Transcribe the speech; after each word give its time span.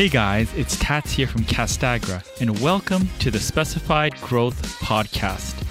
Hey 0.00 0.08
guys, 0.08 0.50
it's 0.54 0.78
Tats 0.78 1.12
here 1.12 1.26
from 1.26 1.42
Castagra, 1.42 2.26
and 2.40 2.58
welcome 2.60 3.06
to 3.18 3.30
the 3.30 3.38
Specified 3.38 4.18
Growth 4.22 4.80
Podcast. 4.80 5.62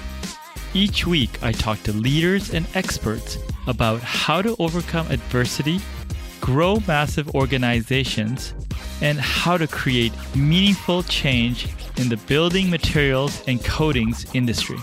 Each 0.75 1.07
week, 1.07 1.41
I 1.41 1.51
talk 1.51 1.81
to 1.81 1.93
leaders 1.93 2.53
and 2.53 2.67
experts 2.75 3.39
about 3.65 4.01
how 4.01 4.43
to 4.43 4.55
overcome 4.59 5.07
adversity, 5.07 5.79
grow 6.41 6.77
massive 6.87 7.33
organizations, 7.33 8.53
and 9.01 9.19
how 9.19 9.57
to 9.57 9.65
create 9.65 10.13
meaningful 10.35 11.01
change 11.01 11.67
in 11.97 12.07
the 12.07 12.17
building 12.27 12.69
materials 12.69 13.41
and 13.47 13.65
coatings 13.65 14.27
industry. 14.35 14.77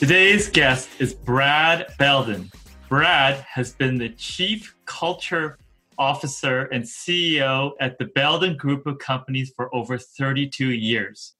Today's 0.00 0.50
guest 0.50 0.88
is 0.98 1.14
Brad 1.14 1.86
Belden. 1.96 2.50
Brad 2.88 3.36
has 3.48 3.72
been 3.72 3.98
the 3.98 4.08
Chief 4.08 4.74
Culture 4.84 5.56
Officer 6.00 6.62
and 6.72 6.82
CEO 6.82 7.72
at 7.78 7.98
the 7.98 8.06
Belden 8.06 8.56
Group 8.56 8.86
of 8.86 8.98
Companies 8.98 9.52
for 9.54 9.72
over 9.72 9.96
32 9.96 10.72
years. 10.72 11.34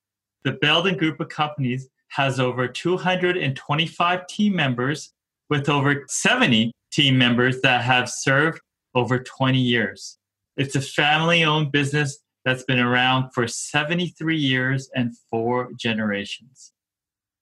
The 0.44 0.52
Belden 0.52 0.96
Group 0.96 1.18
of 1.18 1.28
Companies 1.28 1.88
has 2.10 2.38
over 2.38 2.68
225 2.68 4.26
team 4.28 4.54
members 4.54 5.12
with 5.48 5.68
over 5.68 6.04
70 6.06 6.70
team 6.92 7.18
members 7.18 7.60
that 7.62 7.82
have 7.82 8.08
served 8.08 8.60
over 8.94 9.18
20 9.18 9.58
years. 9.58 10.18
It's 10.56 10.76
a 10.76 10.80
family 10.80 11.42
owned 11.42 11.72
business 11.72 12.20
that's 12.44 12.62
been 12.62 12.78
around 12.78 13.32
for 13.32 13.48
73 13.48 14.36
years 14.36 14.88
and 14.94 15.16
four 15.30 15.70
generations. 15.76 16.72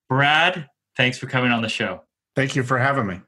Brad, 0.08 0.68
Thanks 0.98 1.16
for 1.16 1.28
coming 1.28 1.52
on 1.52 1.62
the 1.62 1.68
show. 1.68 2.02
Thank 2.34 2.56
you 2.56 2.64
for 2.64 2.76
having 2.76 3.06
me. 3.06 3.20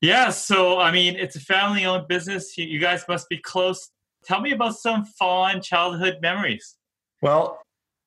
Yeah, 0.00 0.30
so 0.30 0.78
I 0.78 0.92
mean, 0.92 1.16
it's 1.16 1.36
a 1.36 1.40
family 1.40 1.84
owned 1.84 2.08
business. 2.08 2.56
You 2.56 2.78
guys 2.78 3.04
must 3.08 3.28
be 3.28 3.36
close. 3.36 3.90
Tell 4.24 4.40
me 4.40 4.52
about 4.52 4.76
some 4.76 5.04
fond 5.04 5.62
childhood 5.62 6.18
memories. 6.22 6.76
Well, 7.22 7.60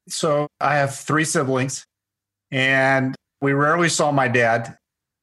so 0.07 0.47
I 0.59 0.75
have 0.75 0.95
three 0.95 1.25
siblings, 1.25 1.85
and 2.51 3.15
we 3.41 3.53
rarely 3.53 3.89
saw 3.89 4.11
my 4.11 4.27
dad. 4.27 4.77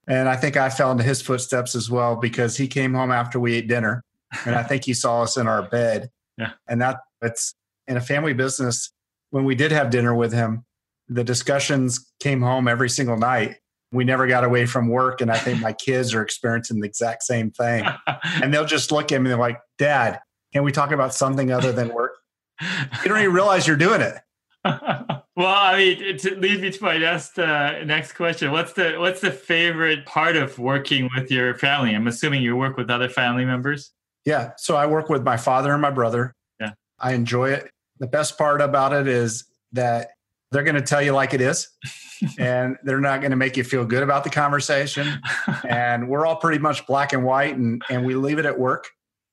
And 0.06 0.28
I 0.28 0.36
think 0.36 0.56
I 0.56 0.70
fell 0.70 0.90
into 0.90 1.04
his 1.04 1.22
footsteps 1.22 1.74
as 1.74 1.90
well 1.90 2.16
because 2.16 2.56
he 2.56 2.66
came 2.66 2.94
home 2.94 3.12
after 3.12 3.38
we 3.38 3.54
ate 3.54 3.68
dinner. 3.68 4.02
And 4.44 4.54
I 4.54 4.62
think 4.62 4.84
he 4.84 4.94
saw 4.94 5.22
us 5.22 5.36
in 5.36 5.46
our 5.46 5.62
bed. 5.62 6.10
Yeah. 6.38 6.52
And 6.66 6.80
that 6.80 6.96
it's 7.20 7.52
in 7.86 7.98
a 7.98 8.00
family 8.00 8.32
business. 8.32 8.92
When 9.28 9.44
we 9.44 9.54
did 9.54 9.72
have 9.72 9.90
dinner 9.90 10.14
with 10.14 10.32
him, 10.32 10.64
the 11.06 11.22
discussions 11.22 12.10
came 12.18 12.40
home 12.40 12.66
every 12.66 12.88
single 12.88 13.18
night. 13.18 13.56
We 13.92 14.04
never 14.04 14.26
got 14.26 14.44
away 14.44 14.66
from 14.66 14.88
work. 14.88 15.20
And 15.20 15.30
I 15.30 15.38
think 15.38 15.60
my 15.60 15.72
kids 15.72 16.14
are 16.14 16.22
experiencing 16.22 16.80
the 16.80 16.86
exact 16.86 17.24
same 17.24 17.50
thing. 17.50 17.84
and 18.42 18.54
they'll 18.54 18.64
just 18.64 18.92
look 18.92 19.10
at 19.12 19.14
me 19.14 19.16
and 19.16 19.26
they're 19.26 19.36
like, 19.36 19.58
Dad, 19.78 20.20
can 20.52 20.62
we 20.62 20.72
talk 20.72 20.92
about 20.92 21.14
something 21.14 21.50
other 21.50 21.72
than 21.72 21.88
work? 21.88 22.16
You 22.60 23.08
don't 23.08 23.18
even 23.18 23.34
realize 23.34 23.66
you're 23.66 23.76
doing 23.76 24.00
it. 24.00 24.18
well, 24.64 25.20
I 25.38 25.76
mean, 25.78 26.02
it 26.02 26.40
leads 26.40 26.60
me 26.60 26.70
to 26.70 26.84
my 26.84 26.98
next 26.98 27.38
uh, 27.38 27.82
next 27.84 28.12
question. 28.12 28.52
What's 28.52 28.74
the 28.74 28.96
what's 28.98 29.22
the 29.22 29.30
favorite 29.30 30.04
part 30.04 30.36
of 30.36 30.58
working 30.58 31.08
with 31.16 31.30
your 31.30 31.54
family? 31.54 31.94
I'm 31.94 32.06
assuming 32.06 32.42
you 32.42 32.56
work 32.56 32.76
with 32.76 32.90
other 32.90 33.08
family 33.08 33.46
members. 33.46 33.92
Yeah, 34.26 34.50
so 34.58 34.76
I 34.76 34.84
work 34.84 35.08
with 35.08 35.22
my 35.22 35.38
father 35.38 35.72
and 35.72 35.80
my 35.80 35.90
brother. 35.90 36.34
Yeah, 36.60 36.72
I 36.98 37.14
enjoy 37.14 37.52
it. 37.52 37.70
The 38.00 38.06
best 38.06 38.36
part 38.36 38.60
about 38.60 38.92
it 38.92 39.08
is 39.08 39.44
that 39.72 40.10
they're 40.52 40.62
going 40.62 40.74
to 40.74 40.82
tell 40.82 41.02
you 41.02 41.12
like 41.12 41.34
it 41.34 41.40
is 41.40 41.68
and 42.38 42.76
they're 42.82 43.00
not 43.00 43.20
going 43.20 43.30
to 43.30 43.36
make 43.36 43.56
you 43.56 43.64
feel 43.64 43.84
good 43.84 44.02
about 44.02 44.24
the 44.24 44.30
conversation. 44.30 45.20
And 45.68 46.08
we're 46.08 46.26
all 46.26 46.36
pretty 46.36 46.58
much 46.58 46.86
black 46.86 47.12
and 47.12 47.24
white 47.24 47.56
and 47.56 47.82
and 47.88 48.04
we 48.04 48.14
leave 48.14 48.38
it 48.38 48.46
at 48.46 48.58
work 48.58 48.88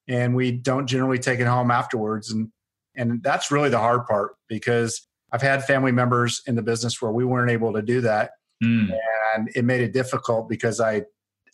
and 0.07 0.35
we 0.35 0.51
don't 0.51 0.87
generally 0.87 1.19
take 1.19 1.39
it 1.39 1.47
home 1.47 1.71
afterwards. 1.71 2.31
And 2.31 2.51
and 2.97 3.21
that's 3.23 3.51
really 3.51 3.69
the 3.69 3.79
hard 3.79 4.05
part 4.05 4.35
because 4.49 5.07
i've 5.31 5.41
had 5.41 5.63
family 5.63 5.91
members 5.91 6.41
in 6.47 6.55
the 6.55 6.61
business 6.61 7.01
where 7.01 7.11
we 7.11 7.23
weren't 7.23 7.51
able 7.51 7.71
to 7.71 7.81
do 7.81 8.01
that 8.01 8.31
mm. 8.61 8.89
and 9.35 9.49
it 9.55 9.63
made 9.63 9.81
it 9.81 9.93
difficult 9.93 10.49
because 10.49 10.81
i 10.81 11.03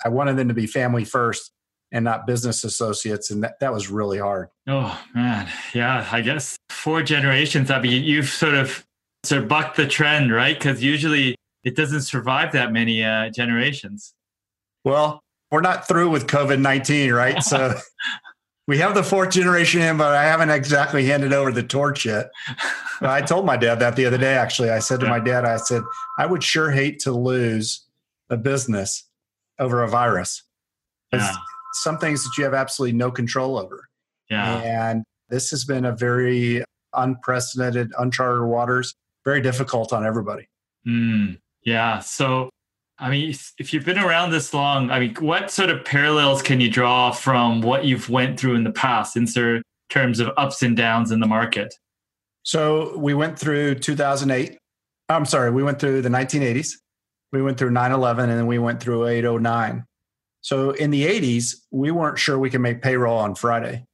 i 0.03 0.09
wanted 0.09 0.37
them 0.37 0.47
to 0.47 0.53
be 0.53 0.65
family 0.65 1.03
first 1.03 1.51
and 1.91 2.03
not 2.05 2.25
business 2.25 2.63
associates 2.63 3.29
and 3.29 3.43
that, 3.43 3.59
that 3.59 3.71
was 3.71 3.87
really 3.87 4.17
hard. 4.17 4.47
Oh 4.67 4.99
man. 5.13 5.47
Yeah 5.75 6.07
i 6.11 6.21
guess 6.21 6.57
four 6.69 7.03
generations 7.03 7.69
i 7.69 7.79
mean 7.79 8.03
you've 8.03 8.29
sort 8.29 8.55
of 8.55 8.83
sort 9.23 9.41
of 9.41 9.47
buck 9.47 9.75
the 9.75 9.87
trend, 9.87 10.33
right? 10.33 10.57
Because 10.57 10.83
usually 10.83 11.35
it 11.63 11.75
doesn't 11.75 12.01
survive 12.01 12.51
that 12.51 12.71
many 12.71 13.03
uh, 13.03 13.29
generations. 13.29 14.13
Well, 14.83 15.21
we're 15.51 15.61
not 15.61 15.87
through 15.87 16.09
with 16.09 16.27
COVID 16.27 16.59
19, 16.59 17.13
right? 17.13 17.41
So 17.41 17.73
we 18.67 18.77
have 18.79 18.95
the 18.95 19.03
fourth 19.03 19.31
generation 19.31 19.81
in, 19.81 19.97
but 19.97 20.13
I 20.13 20.23
haven't 20.23 20.49
exactly 20.49 21.05
handed 21.05 21.31
over 21.31 21.51
the 21.51 21.63
torch 21.63 22.05
yet. 22.05 22.31
I 23.01 23.21
told 23.21 23.45
my 23.45 23.57
dad 23.57 23.79
that 23.79 23.95
the 23.95 24.05
other 24.05 24.17
day, 24.17 24.35
actually. 24.35 24.69
I 24.69 24.79
said 24.79 24.99
to 25.01 25.07
my 25.07 25.19
dad, 25.19 25.45
I 25.45 25.57
said, 25.57 25.83
I 26.17 26.25
would 26.25 26.43
sure 26.43 26.71
hate 26.71 26.99
to 27.01 27.11
lose 27.11 27.85
a 28.29 28.37
business 28.37 29.07
over 29.59 29.83
a 29.83 29.87
virus. 29.87 30.43
Yeah. 31.11 31.33
Some 31.73 31.97
things 31.97 32.23
that 32.23 32.31
you 32.37 32.43
have 32.43 32.53
absolutely 32.53 32.97
no 32.97 33.11
control 33.11 33.57
over. 33.57 33.87
Yeah. 34.29 34.57
And 34.57 35.03
this 35.29 35.51
has 35.51 35.65
been 35.65 35.85
a 35.85 35.95
very 35.95 36.63
unprecedented, 36.93 37.91
uncharted 37.97 38.47
waters 38.47 38.95
very 39.25 39.41
difficult 39.41 39.93
on 39.93 40.05
everybody. 40.05 40.47
Mm, 40.87 41.39
yeah. 41.65 41.99
So, 41.99 42.49
I 42.99 43.09
mean, 43.09 43.35
if 43.57 43.73
you've 43.73 43.85
been 43.85 43.97
around 43.97 44.31
this 44.31 44.53
long, 44.53 44.91
I 44.91 44.99
mean, 44.99 45.15
what 45.15 45.51
sort 45.51 45.69
of 45.69 45.83
parallels 45.85 46.41
can 46.41 46.59
you 46.59 46.69
draw 46.69 47.11
from 47.11 47.61
what 47.61 47.85
you've 47.85 48.09
went 48.09 48.39
through 48.39 48.55
in 48.55 48.63
the 48.63 48.71
past 48.71 49.17
in 49.17 49.25
terms 49.89 50.19
of 50.19 50.31
ups 50.37 50.61
and 50.61 50.75
downs 50.75 51.11
in 51.11 51.19
the 51.19 51.27
market? 51.27 51.73
So 52.43 52.97
we 52.97 53.13
went 53.13 53.39
through 53.39 53.75
2008. 53.75 54.57
I'm 55.09 55.25
sorry, 55.25 55.51
we 55.51 55.63
went 55.63 55.79
through 55.79 56.01
the 56.01 56.09
1980s. 56.09 56.73
We 57.31 57.41
went 57.41 57.57
through 57.57 57.71
9/11, 57.71 58.19
and 58.19 58.31
then 58.31 58.47
we 58.47 58.59
went 58.59 58.81
through 58.81 59.07
809. 59.07 59.85
So 60.41 60.71
in 60.71 60.91
the 60.91 61.05
80s, 61.05 61.55
we 61.71 61.89
weren't 61.89 62.19
sure 62.19 62.37
we 62.37 62.49
could 62.49 62.61
make 62.61 62.81
payroll 62.81 63.17
on 63.17 63.33
Friday, 63.33 63.85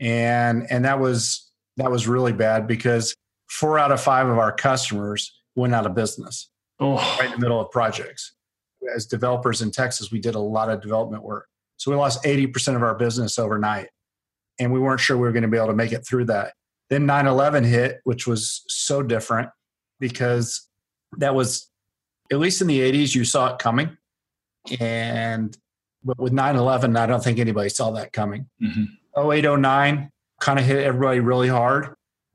and 0.00 0.66
and 0.70 0.84
that 0.84 1.00
was 1.00 1.50
that 1.76 1.90
was 1.90 2.06
really 2.06 2.32
bad 2.32 2.66
because 2.66 3.14
four 3.54 3.78
out 3.78 3.92
of 3.92 4.00
five 4.00 4.28
of 4.28 4.36
our 4.36 4.52
customers 4.52 5.40
went 5.54 5.72
out 5.72 5.86
of 5.86 5.94
business 5.94 6.50
oh. 6.80 6.96
right 7.20 7.26
in 7.26 7.30
the 7.30 7.38
middle 7.38 7.60
of 7.60 7.70
projects. 7.70 8.34
As 8.94 9.06
developers 9.06 9.62
in 9.62 9.70
Texas, 9.70 10.10
we 10.10 10.20
did 10.20 10.34
a 10.34 10.40
lot 10.40 10.68
of 10.68 10.82
development 10.82 11.22
work. 11.22 11.46
So 11.76 11.90
we 11.90 11.96
lost 11.96 12.24
80% 12.24 12.74
of 12.74 12.82
our 12.82 12.96
business 12.96 13.38
overnight. 13.38 13.88
And 14.58 14.72
we 14.72 14.80
weren't 14.80 15.00
sure 15.00 15.16
we 15.16 15.22
were 15.22 15.32
going 15.32 15.42
to 15.42 15.48
be 15.48 15.56
able 15.56 15.68
to 15.68 15.74
make 15.74 15.92
it 15.92 16.06
through 16.06 16.26
that. 16.26 16.54
Then 16.90 17.06
9 17.06 17.26
11 17.26 17.64
hit, 17.64 18.00
which 18.04 18.26
was 18.26 18.62
so 18.68 19.02
different 19.02 19.48
because 20.00 20.68
that 21.18 21.34
was, 21.34 21.70
at 22.30 22.38
least 22.38 22.60
in 22.60 22.66
the 22.66 22.80
80s, 22.80 23.14
you 23.14 23.24
saw 23.24 23.52
it 23.52 23.58
coming. 23.58 23.96
And 24.80 25.56
but 26.04 26.18
with 26.18 26.32
9 26.32 26.56
11, 26.56 26.96
I 26.96 27.06
don't 27.06 27.22
think 27.24 27.38
anybody 27.38 27.68
saw 27.68 27.90
that 27.92 28.12
coming. 28.12 28.48
Mm-hmm. 28.62 29.30
0809 29.30 30.10
kind 30.40 30.58
of 30.58 30.64
hit 30.64 30.84
everybody 30.84 31.20
really 31.20 31.48
hard 31.48 31.94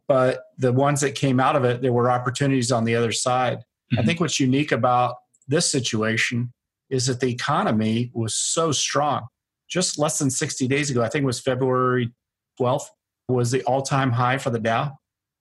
but 0.09 0.41
the 0.59 0.73
ones 0.73 1.01
that 1.01 1.15
came 1.15 1.39
out 1.39 1.55
of 1.55 1.63
it, 1.63 1.81
there 1.81 1.93
were 1.93 2.11
opportunities 2.11 2.71
on 2.71 2.83
the 2.83 2.95
other 2.95 3.11
side. 3.11 3.57
Mm-hmm. 3.57 3.99
I 3.99 4.03
think 4.03 4.19
what's 4.19 4.39
unique 4.39 4.71
about 4.71 5.15
this 5.47 5.71
situation 5.71 6.53
is 6.89 7.07
that 7.07 7.21
the 7.21 7.31
economy 7.31 8.11
was 8.13 8.35
so 8.35 8.71
strong. 8.71 9.25
Just 9.69 9.97
less 9.97 10.19
than 10.19 10.29
60 10.29 10.67
days 10.67 10.89
ago, 10.89 11.01
I 11.01 11.09
think 11.09 11.23
it 11.23 11.27
was 11.27 11.39
February 11.39 12.11
12th, 12.59 12.87
was 13.29 13.51
the 13.51 13.63
all 13.63 13.81
time 13.81 14.11
high 14.11 14.37
for 14.37 14.49
the 14.49 14.59
Dow. 14.59 14.97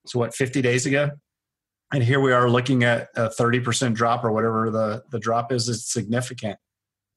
So, 0.06 0.19
what, 0.21 0.34
50 0.34 0.62
days 0.62 0.87
ago? 0.87 1.11
And 1.93 2.05
here 2.05 2.20
we 2.20 2.32
are 2.32 2.49
looking 2.49 2.85
at 2.85 3.09
a 3.17 3.29
30% 3.29 3.94
drop 3.94 4.25
or 4.25 4.31
whatever 4.31 4.70
the, 4.70 5.03
the 5.11 5.19
drop 5.19 5.50
is, 5.53 5.69
it's 5.69 5.91
significant. 5.91 6.59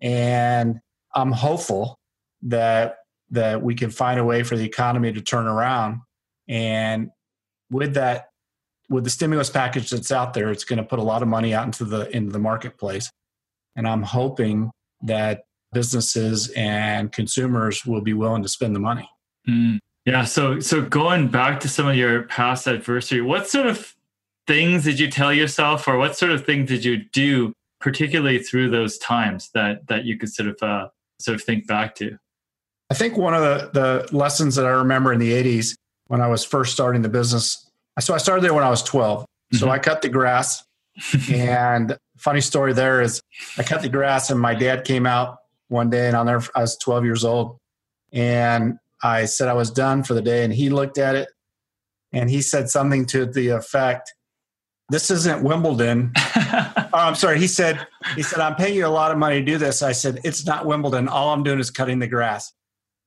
And 0.02 0.80
I'm 1.14 1.32
hopeful 1.32 2.00
that 2.44 2.96
that 3.32 3.62
we 3.62 3.76
can 3.76 3.90
find 3.90 4.20
a 4.20 4.26
way 4.26 4.44
for 4.44 4.58
the 4.58 4.66
economy 4.66 5.14
to 5.14 5.22
turn 5.22 5.48
around 5.48 6.02
and 6.50 7.10
with 7.72 7.96
that 7.96 8.28
with 8.90 9.06
the 9.06 9.10
stimulus 9.10 9.50
package 9.50 9.90
that's 9.90 10.12
out 10.12 10.34
there, 10.34 10.52
it's 10.52 10.66
going 10.66 10.78
to 10.78 10.84
put 10.84 11.00
a 11.00 11.04
lot 11.04 11.22
of 11.22 11.28
money 11.28 11.54
out 11.54 11.66
into 11.66 11.86
the 11.86 12.16
into 12.16 12.32
the 12.32 12.40
marketplace, 12.40 13.10
and 13.76 13.88
I'm 13.88 14.04
hoping 14.04 14.70
that 15.04 15.46
businesses 15.74 16.52
and 16.56 17.12
consumers 17.12 17.86
will 17.86 18.02
be 18.02 18.14
willing 18.14 18.44
to 18.44 18.50
spend 18.50 18.76
the 18.76 18.80
money. 18.80 19.10
Mm, 19.48 19.80
yeah. 20.06 20.26
So 20.26 20.60
so 20.60 20.82
going 20.82 21.30
back 21.30 21.62
to 21.62 21.70
some 21.70 21.88
of 21.88 21.96
your 21.96 22.24
past 22.24 22.68
adversity, 22.68 23.22
what 23.22 23.48
sort 23.48 23.68
of 23.68 23.96
things 24.46 24.84
did 24.84 25.00
you 25.00 25.10
tell 25.10 25.34
yourself, 25.34 25.88
or 25.88 25.98
what 25.98 26.18
sort 26.18 26.34
of 26.34 26.46
things 26.46 26.68
did 26.68 26.84
you 26.84 26.98
do, 26.98 27.54
particularly 27.80 28.40
through 28.40 28.70
those 28.70 28.98
times 28.98 29.50
that 29.54 29.88
that 29.88 30.04
you 30.04 30.18
could 30.18 30.34
sort 30.34 30.50
of 30.50 30.58
uh, 30.62 30.90
sort 31.20 31.36
of 31.36 31.44
think 31.44 31.66
back 31.66 31.96
to? 31.96 32.18
I 32.90 32.94
think 32.94 33.16
one 33.16 33.34
of 33.34 33.42
the, 33.42 33.70
the 34.10 34.16
lessons 34.16 34.56
that 34.56 34.66
I 34.66 34.72
remember 34.72 35.14
in 35.14 35.20
the 35.20 35.32
80s 35.32 35.76
when 36.12 36.20
I 36.20 36.28
was 36.28 36.44
first 36.44 36.74
starting 36.74 37.02
the 37.02 37.10
business. 37.10 37.70
So 38.02 38.14
I 38.14 38.18
started 38.18 38.44
there 38.44 38.54
when 38.54 38.66
I 38.66 38.70
was 38.70 38.84
12. 38.84 39.22
Mm-hmm. 39.22 39.58
So 39.58 39.70
I 39.70 39.80
cut 39.80 40.02
the 40.02 40.10
grass. 40.10 40.62
and 41.32 41.98
funny 42.18 42.42
story 42.42 42.74
there 42.74 43.02
is 43.02 43.22
I 43.58 43.64
cut 43.64 43.82
the 43.82 43.88
grass 43.88 44.30
and 44.30 44.38
my 44.38 44.54
dad 44.54 44.84
came 44.84 45.06
out 45.06 45.38
one 45.70 45.90
day 45.90 46.08
and 46.08 46.18
I'll 46.18 46.26
never, 46.26 46.52
I 46.54 46.60
was 46.60 46.76
12 46.76 47.06
years 47.06 47.24
old 47.24 47.58
and 48.12 48.78
I 49.02 49.24
said 49.24 49.48
I 49.48 49.54
was 49.54 49.72
done 49.72 50.04
for 50.04 50.14
the 50.14 50.22
day, 50.22 50.44
and 50.44 50.54
he 50.54 50.70
looked 50.70 50.98
at 50.98 51.16
it 51.16 51.30
and 52.12 52.30
he 52.30 52.42
said 52.42 52.70
something 52.70 53.06
to 53.08 53.26
the 53.26 53.48
effect, 53.48 54.14
"This 54.90 55.10
isn't 55.10 55.44
Wimbledon." 55.44 56.12
oh, 56.18 56.90
I'm 56.94 57.16
sorry. 57.16 57.40
He 57.40 57.48
said, 57.48 57.88
"He 58.16 58.22
said 58.22 58.40
I'm 58.40 58.56
paying 58.56 58.76
you 58.76 58.86
a 58.86 58.90
lot 58.90 59.12
of 59.12 59.18
money 59.18 59.40
to 59.40 59.46
do 59.46 59.58
this." 59.58 59.82
I 59.82 59.94
said, 59.94 60.20
"It's 60.24 60.46
not 60.46 60.66
Wimbledon. 60.66 61.08
All 61.08 61.34
I'm 61.34 61.44
doing 61.44 61.60
is 61.60 61.72
cutting 61.72 62.00
the 62.00 62.08
grass," 62.08 62.54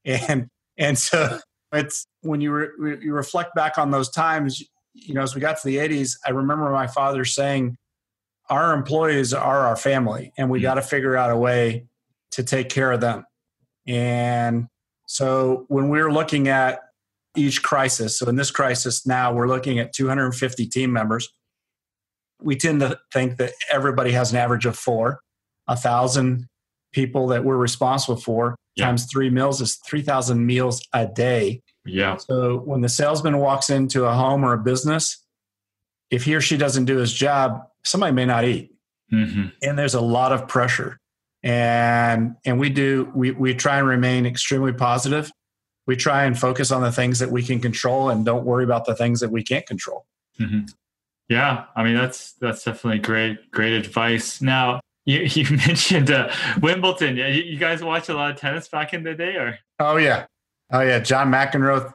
and 0.04 0.48
and 0.76 0.98
so 0.98 1.38
it's 1.74 2.06
when 2.20 2.40
you 2.40 2.52
re, 2.52 2.98
you 3.00 3.12
reflect 3.12 3.54
back 3.54 3.78
on 3.78 3.90
those 3.90 4.10
times. 4.10 4.62
You 4.92 5.14
know, 5.14 5.22
as 5.22 5.34
we 5.34 5.40
got 5.40 5.60
to 5.60 5.66
the 5.66 5.76
80s, 5.76 6.16
I 6.26 6.30
remember 6.30 6.70
my 6.70 6.86
father 6.86 7.24
saying, 7.24 7.76
"Our 8.48 8.72
employees 8.72 9.34
are 9.34 9.66
our 9.66 9.76
family, 9.76 10.32
and 10.38 10.50
we 10.50 10.58
mm-hmm. 10.58 10.64
got 10.64 10.74
to 10.74 10.82
figure 10.82 11.16
out 11.16 11.30
a 11.30 11.36
way 11.36 11.86
to 12.32 12.42
take 12.42 12.68
care 12.68 12.92
of 12.92 13.00
them." 13.00 13.24
And 13.86 14.68
so 15.06 15.66
when 15.68 15.88
we're 15.88 16.10
looking 16.10 16.48
at 16.48 16.80
each 17.36 17.62
crisis, 17.62 18.18
so 18.18 18.28
in 18.28 18.36
this 18.36 18.50
crisis 18.50 19.06
now 19.06 19.32
we're 19.32 19.48
looking 19.48 19.78
at 19.78 19.92
250 19.92 20.66
team 20.66 20.92
members. 20.92 21.28
We 22.40 22.56
tend 22.56 22.80
to 22.80 22.98
think 23.12 23.38
that 23.38 23.52
everybody 23.70 24.12
has 24.12 24.32
an 24.32 24.38
average 24.38 24.66
of 24.66 24.76
four, 24.76 25.20
a 25.66 25.76
thousand 25.76 26.46
people 26.92 27.28
that 27.28 27.44
we're 27.44 27.56
responsible 27.56 28.16
for 28.16 28.56
yeah. 28.76 28.86
times 28.86 29.06
three 29.10 29.30
meals 29.30 29.60
is 29.60 29.76
3,000 29.76 30.44
meals 30.44 30.86
a 30.92 31.06
day. 31.06 31.62
Yeah. 31.84 32.16
So 32.16 32.58
when 32.58 32.80
the 32.80 32.88
salesman 32.88 33.38
walks 33.38 33.70
into 33.70 34.04
a 34.04 34.14
home 34.14 34.44
or 34.44 34.54
a 34.54 34.58
business, 34.58 35.18
if 36.10 36.24
he 36.24 36.34
or 36.34 36.40
she 36.40 36.56
doesn't 36.56 36.84
do 36.86 36.98
his 36.98 37.12
job, 37.12 37.62
somebody 37.84 38.12
may 38.12 38.24
not 38.24 38.44
eat. 38.44 38.72
Mm-hmm. 39.12 39.48
And 39.62 39.78
there's 39.78 39.94
a 39.94 40.00
lot 40.00 40.32
of 40.32 40.48
pressure 40.48 40.98
and 41.44 42.36
and 42.46 42.58
we 42.58 42.70
do 42.70 43.12
we 43.14 43.30
we 43.30 43.54
try 43.54 43.78
and 43.78 43.86
remain 43.86 44.26
extremely 44.26 44.72
positive 44.72 45.30
we 45.86 45.94
try 45.94 46.24
and 46.24 46.38
focus 46.38 46.72
on 46.72 46.80
the 46.80 46.90
things 46.90 47.18
that 47.18 47.30
we 47.30 47.42
can 47.42 47.60
control 47.60 48.08
and 48.08 48.24
don't 48.24 48.44
worry 48.44 48.64
about 48.64 48.86
the 48.86 48.96
things 48.96 49.20
that 49.20 49.30
we 49.30 49.42
can't 49.42 49.66
control 49.66 50.06
mm-hmm. 50.40 50.62
yeah 51.28 51.66
i 51.76 51.84
mean 51.84 51.94
that's 51.94 52.32
that's 52.40 52.64
definitely 52.64 52.98
great 52.98 53.50
great 53.50 53.74
advice 53.74 54.40
now 54.40 54.80
you, 55.04 55.20
you 55.42 55.56
mentioned 55.56 56.10
uh, 56.10 56.32
wimbledon 56.60 57.16
you, 57.16 57.26
you 57.26 57.58
guys 57.58 57.82
watch 57.82 58.08
a 58.08 58.14
lot 58.14 58.30
of 58.30 58.36
tennis 58.36 58.68
back 58.68 58.94
in 58.94 59.02
the 59.02 59.14
day 59.14 59.36
or 59.36 59.58
oh 59.80 59.96
yeah 59.96 60.26
oh 60.72 60.80
yeah 60.80 60.98
john 60.98 61.30
mcenroe 61.30 61.92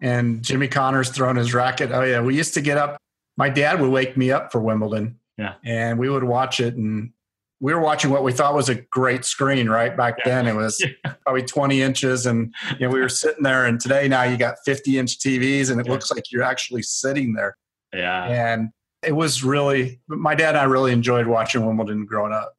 and 0.00 0.42
jimmy 0.42 0.68
connors 0.68 1.10
throwing 1.10 1.36
his 1.36 1.54
racket 1.54 1.90
oh 1.92 2.02
yeah 2.02 2.20
we 2.20 2.36
used 2.36 2.54
to 2.54 2.60
get 2.60 2.78
up 2.78 2.96
my 3.36 3.48
dad 3.48 3.80
would 3.80 3.90
wake 3.90 4.16
me 4.16 4.30
up 4.30 4.50
for 4.52 4.60
wimbledon 4.60 5.18
yeah 5.38 5.54
and 5.64 5.98
we 5.98 6.08
would 6.08 6.24
watch 6.24 6.60
it 6.60 6.74
and 6.76 7.12
we 7.60 7.74
were 7.74 7.80
watching 7.80 8.10
what 8.10 8.24
we 8.24 8.32
thought 8.32 8.54
was 8.54 8.70
a 8.70 8.74
great 8.74 9.24
screen, 9.24 9.68
right? 9.68 9.94
Back 9.94 10.16
yeah. 10.18 10.42
then 10.42 10.46
it 10.46 10.56
was 10.56 10.82
yeah. 11.04 11.12
probably 11.22 11.42
20 11.42 11.82
inches 11.82 12.26
and 12.26 12.52
you 12.78 12.86
know, 12.86 12.92
we 12.92 13.00
were 13.00 13.08
sitting 13.08 13.42
there 13.42 13.66
and 13.66 13.78
today 13.78 14.08
now 14.08 14.22
you 14.22 14.36
got 14.36 14.56
50 14.64 14.98
inch 14.98 15.18
TVs 15.18 15.70
and 15.70 15.78
it 15.78 15.86
yeah. 15.86 15.92
looks 15.92 16.10
like 16.10 16.32
you're 16.32 16.42
actually 16.42 16.82
sitting 16.82 17.34
there. 17.34 17.56
Yeah. 17.92 18.24
And 18.24 18.70
it 19.02 19.12
was 19.12 19.42
really, 19.42 20.00
my 20.08 20.34
dad 20.34 20.50
and 20.50 20.58
I 20.58 20.64
really 20.64 20.92
enjoyed 20.92 21.26
watching 21.26 21.64
Wimbledon 21.64 22.04
growing 22.04 22.32
up. 22.32 22.54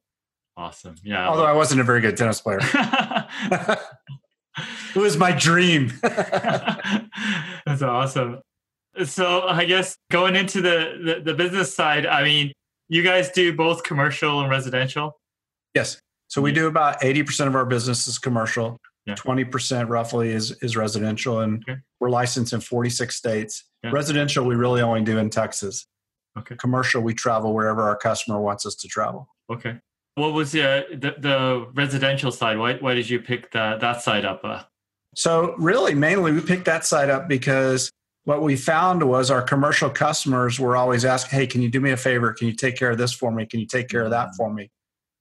Awesome. 0.56 0.96
Yeah. 1.02 1.28
Although 1.28 1.46
I 1.46 1.52
wasn't 1.52 1.80
a 1.80 1.84
very 1.84 2.00
good 2.00 2.16
tennis 2.16 2.40
player. 2.40 2.58
it 2.62 3.78
was 4.96 5.16
my 5.16 5.32
dream. 5.32 5.92
That's 6.02 7.82
awesome. 7.82 8.40
So 9.04 9.42
I 9.42 9.64
guess 9.64 9.96
going 10.10 10.36
into 10.36 10.60
the, 10.60 11.00
the, 11.02 11.32
the 11.32 11.34
business 11.34 11.74
side, 11.74 12.04
I 12.06 12.22
mean, 12.22 12.52
you 12.88 13.02
guys 13.02 13.30
do 13.30 13.54
both 13.54 13.82
commercial 13.84 14.40
and 14.40 14.50
residential? 14.50 15.18
Yes. 15.74 15.98
So 16.28 16.42
we 16.42 16.50
mm-hmm. 16.50 16.56
do 16.56 16.66
about 16.66 17.00
80% 17.00 17.46
of 17.46 17.54
our 17.54 17.64
business 17.64 18.06
is 18.06 18.18
commercial. 18.18 18.78
Yeah. 19.06 19.14
20% 19.14 19.88
roughly 19.88 20.30
is, 20.30 20.52
is 20.62 20.76
residential. 20.76 21.40
And 21.40 21.64
okay. 21.68 21.80
we're 22.00 22.10
licensed 22.10 22.52
in 22.52 22.60
46 22.60 23.16
states. 23.16 23.64
Yeah. 23.82 23.90
Residential, 23.90 24.44
we 24.44 24.54
really 24.54 24.82
only 24.82 25.02
do 25.02 25.18
in 25.18 25.30
Texas. 25.30 25.86
Okay. 26.38 26.56
Commercial, 26.56 27.02
we 27.02 27.14
travel 27.14 27.54
wherever 27.54 27.82
our 27.82 27.96
customer 27.96 28.40
wants 28.40 28.64
us 28.64 28.74
to 28.76 28.88
travel. 28.88 29.28
Okay. 29.50 29.78
What 30.14 30.32
was 30.32 30.52
the, 30.52 30.86
the, 30.90 31.14
the 31.18 31.66
residential 31.74 32.30
side? 32.32 32.58
Why, 32.58 32.74
why 32.74 32.94
did 32.94 33.08
you 33.08 33.20
pick 33.20 33.50
the, 33.50 33.78
that 33.80 34.02
side 34.02 34.24
up? 34.24 34.40
Uh? 34.44 34.62
So, 35.14 35.54
really, 35.58 35.94
mainly 35.94 36.32
we 36.32 36.40
picked 36.40 36.64
that 36.66 36.84
side 36.84 37.10
up 37.10 37.28
because 37.28 37.90
what 38.24 38.42
we 38.42 38.56
found 38.56 39.02
was 39.02 39.30
our 39.30 39.42
commercial 39.42 39.90
customers 39.90 40.58
were 40.60 40.76
always 40.76 41.04
asking, 41.04 41.38
Hey, 41.38 41.46
can 41.46 41.60
you 41.60 41.70
do 41.70 41.80
me 41.80 41.90
a 41.90 41.96
favor? 41.96 42.32
Can 42.32 42.46
you 42.46 42.54
take 42.54 42.76
care 42.76 42.90
of 42.90 42.98
this 42.98 43.12
for 43.12 43.32
me? 43.32 43.46
Can 43.46 43.60
you 43.60 43.66
take 43.66 43.88
care 43.88 44.04
of 44.04 44.10
that 44.10 44.30
for 44.36 44.52
me? 44.52 44.70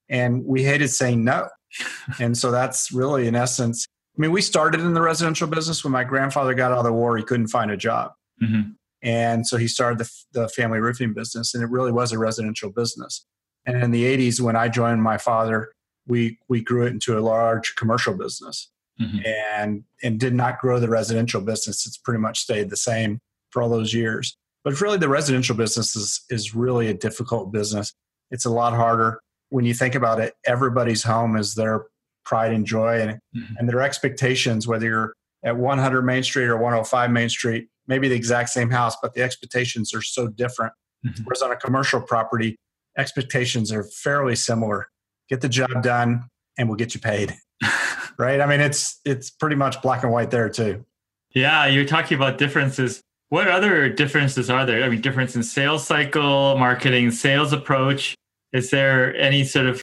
And 0.09 0.45
we 0.45 0.63
hated 0.63 0.89
saying 0.89 1.23
no. 1.23 1.47
and 2.19 2.37
so 2.37 2.51
that's 2.51 2.91
really, 2.91 3.27
in 3.27 3.35
essence, 3.35 3.87
I 4.17 4.21
mean, 4.21 4.31
we 4.31 4.41
started 4.41 4.81
in 4.81 4.93
the 4.93 5.01
residential 5.01 5.47
business 5.47 5.83
when 5.83 5.93
my 5.93 6.03
grandfather 6.03 6.53
got 6.53 6.71
out 6.71 6.79
of 6.79 6.83
the 6.83 6.93
war, 6.93 7.17
he 7.17 7.23
couldn't 7.23 7.47
find 7.47 7.71
a 7.71 7.77
job. 7.77 8.11
Mm-hmm. 8.43 8.71
And 9.03 9.47
so 9.47 9.57
he 9.57 9.67
started 9.67 9.97
the, 9.99 10.11
the 10.33 10.49
family 10.49 10.79
roofing 10.79 11.13
business, 11.13 11.53
and 11.53 11.63
it 11.63 11.69
really 11.69 11.91
was 11.91 12.11
a 12.11 12.19
residential 12.19 12.69
business. 12.69 13.25
And 13.65 13.83
in 13.83 13.91
the 13.91 14.03
80s, 14.05 14.41
when 14.41 14.55
I 14.55 14.69
joined 14.69 15.03
my 15.03 15.17
father, 15.17 15.71
we, 16.07 16.39
we 16.49 16.61
grew 16.61 16.85
it 16.85 16.93
into 16.93 17.17
a 17.17 17.21
large 17.21 17.75
commercial 17.75 18.15
business 18.15 18.71
mm-hmm. 19.01 19.19
and 19.25 19.83
and 20.03 20.19
did 20.19 20.33
not 20.33 20.59
grow 20.59 20.79
the 20.79 20.89
residential 20.89 21.41
business. 21.41 21.85
It's 21.85 21.97
pretty 21.97 22.19
much 22.19 22.39
stayed 22.39 22.69
the 22.69 22.77
same 22.77 23.19
for 23.49 23.61
all 23.61 23.69
those 23.69 23.93
years. 23.93 24.35
But 24.63 24.79
really, 24.81 24.97
the 24.97 25.09
residential 25.09 25.55
business 25.55 25.95
is 25.95 26.21
is 26.29 26.55
really 26.55 26.87
a 26.87 26.93
difficult 26.93 27.51
business. 27.51 27.93
It's 28.29 28.45
a 28.45 28.49
lot 28.49 28.73
harder 28.73 29.19
when 29.49 29.65
you 29.65 29.73
think 29.73 29.95
about 29.95 30.19
it. 30.19 30.33
Everybody's 30.45 31.03
home 31.03 31.35
is 31.35 31.55
their 31.55 31.85
pride 32.23 32.53
and 32.53 32.65
joy, 32.65 33.01
and 33.01 33.11
mm-hmm. 33.35 33.53
and 33.57 33.67
their 33.67 33.81
expectations. 33.81 34.67
Whether 34.67 34.85
you're 34.85 35.13
at 35.43 35.57
100 35.57 36.03
Main 36.03 36.23
Street 36.23 36.45
or 36.45 36.55
105 36.55 37.11
Main 37.11 37.29
Street, 37.29 37.67
maybe 37.87 38.07
the 38.07 38.15
exact 38.15 38.49
same 38.49 38.69
house, 38.69 38.95
but 39.01 39.13
the 39.13 39.21
expectations 39.21 39.93
are 39.93 40.01
so 40.01 40.27
different. 40.27 40.73
Mm-hmm. 41.05 41.23
Whereas 41.23 41.41
on 41.41 41.51
a 41.51 41.55
commercial 41.55 42.01
property, 42.01 42.57
expectations 42.97 43.71
are 43.71 43.83
fairly 43.83 44.35
similar. 44.35 44.89
Get 45.29 45.41
the 45.41 45.49
job 45.49 45.81
done, 45.81 46.25
and 46.57 46.67
we'll 46.67 46.77
get 46.77 46.93
you 46.93 46.99
paid. 46.99 47.35
right? 48.17 48.41
I 48.41 48.45
mean, 48.45 48.59
it's 48.59 48.99
it's 49.05 49.29
pretty 49.29 49.55
much 49.55 49.81
black 49.81 50.03
and 50.03 50.11
white 50.11 50.31
there 50.31 50.49
too. 50.49 50.85
Yeah, 51.33 51.65
you're 51.67 51.85
talking 51.85 52.17
about 52.17 52.37
differences. 52.37 53.01
What 53.29 53.47
other 53.47 53.87
differences 53.87 54.49
are 54.49 54.65
there? 54.65 54.83
I 54.83 54.89
mean, 54.89 54.99
difference 54.99 55.35
in 55.35 55.43
sales 55.43 55.87
cycle, 55.87 56.57
marketing, 56.57 57.11
sales 57.11 57.53
approach. 57.53 58.15
Is 58.51 58.69
there 58.69 59.15
any 59.15 59.45
sort 59.45 59.67
of 59.67 59.81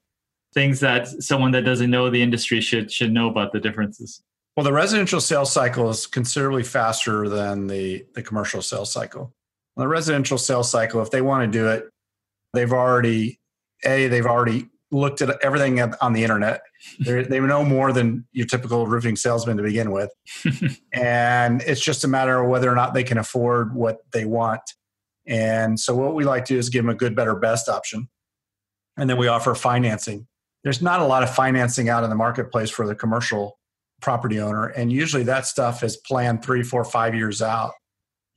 things 0.53 0.81
that 0.81 1.09
someone 1.23 1.53
that 1.53 1.63
doesn't 1.63 1.91
know 1.91 2.11
the 2.11 2.23
industry 2.23 2.61
should 2.61 2.93
should 2.93 3.13
know 3.13 3.29
about 3.29 3.53
the 3.53 3.61
differences? 3.61 4.23
Well, 4.59 4.65
the 4.65 4.73
residential 4.73 5.21
sales 5.21 5.53
cycle 5.53 5.89
is 5.89 6.09
considerably 6.09 6.65
faster 6.65 7.29
than 7.29 7.69
the 7.69 8.05
the 8.15 8.25
commercial 8.25 8.61
sales 8.61 8.91
cycle. 8.93 9.33
The 9.77 9.87
residential 9.87 10.37
sales 10.37 10.69
cycle, 10.69 11.01
if 11.01 11.13
they 11.13 11.23
want 11.23 11.45
to 11.45 11.59
do 11.59 11.69
it, 11.69 11.85
they've 12.55 12.73
already 12.73 13.39
a 13.85 14.09
they've 14.09 14.27
already 14.27 14.69
looked 14.91 15.23
at 15.23 15.41
everything 15.45 15.81
on 16.01 16.13
the 16.13 16.25
internet. 16.25 16.63
They're, 16.99 17.23
they 17.23 17.39
know 17.39 17.65
more 17.65 17.93
than 17.93 18.27
your 18.33 18.47
typical 18.49 18.89
roofing 18.89 19.15
salesman 19.15 19.59
to 19.59 19.63
begin 19.63 19.93
with. 19.93 20.11
and 20.93 21.63
it's 21.63 21.81
just 21.81 22.03
a 22.03 22.09
matter 22.09 22.43
of 22.43 22.51
whether 22.51 22.69
or 22.69 22.75
not 22.75 22.95
they 22.95 23.05
can 23.05 23.19
afford 23.19 23.77
what 23.77 23.99
they 24.13 24.25
want. 24.25 24.75
And 25.25 25.79
so, 25.79 25.95
what 25.95 26.17
we 26.17 26.25
like 26.25 26.47
to 26.47 26.55
do 26.55 26.59
is 26.59 26.69
give 26.69 26.83
them 26.83 26.91
a 26.91 26.99
good, 26.99 27.15
better, 27.15 27.37
best 27.37 27.69
option. 27.69 28.09
And 28.97 29.09
then 29.09 29.19
we 29.19 29.29
offer 29.29 29.55
financing. 29.55 30.27
There's 30.65 30.83
not 30.83 30.99
a 30.99 31.07
lot 31.07 31.23
of 31.23 31.33
financing 31.33 31.89
out 31.89 32.03
in 32.03 32.11
the 32.11 32.17
marketplace 32.17 32.71
for 32.71 32.89
the 32.89 32.97
commercial 32.97 33.57
property 34.01 34.41
owner. 34.41 34.67
And 34.67 34.93
usually 34.93 35.25
that 35.25 35.47
stuff 35.47 35.83
is 35.83 35.97
planned 35.97 36.43
three, 36.43 36.63
four, 36.63 36.85
five 36.85 37.15
years 37.15 37.43
out. 37.43 37.73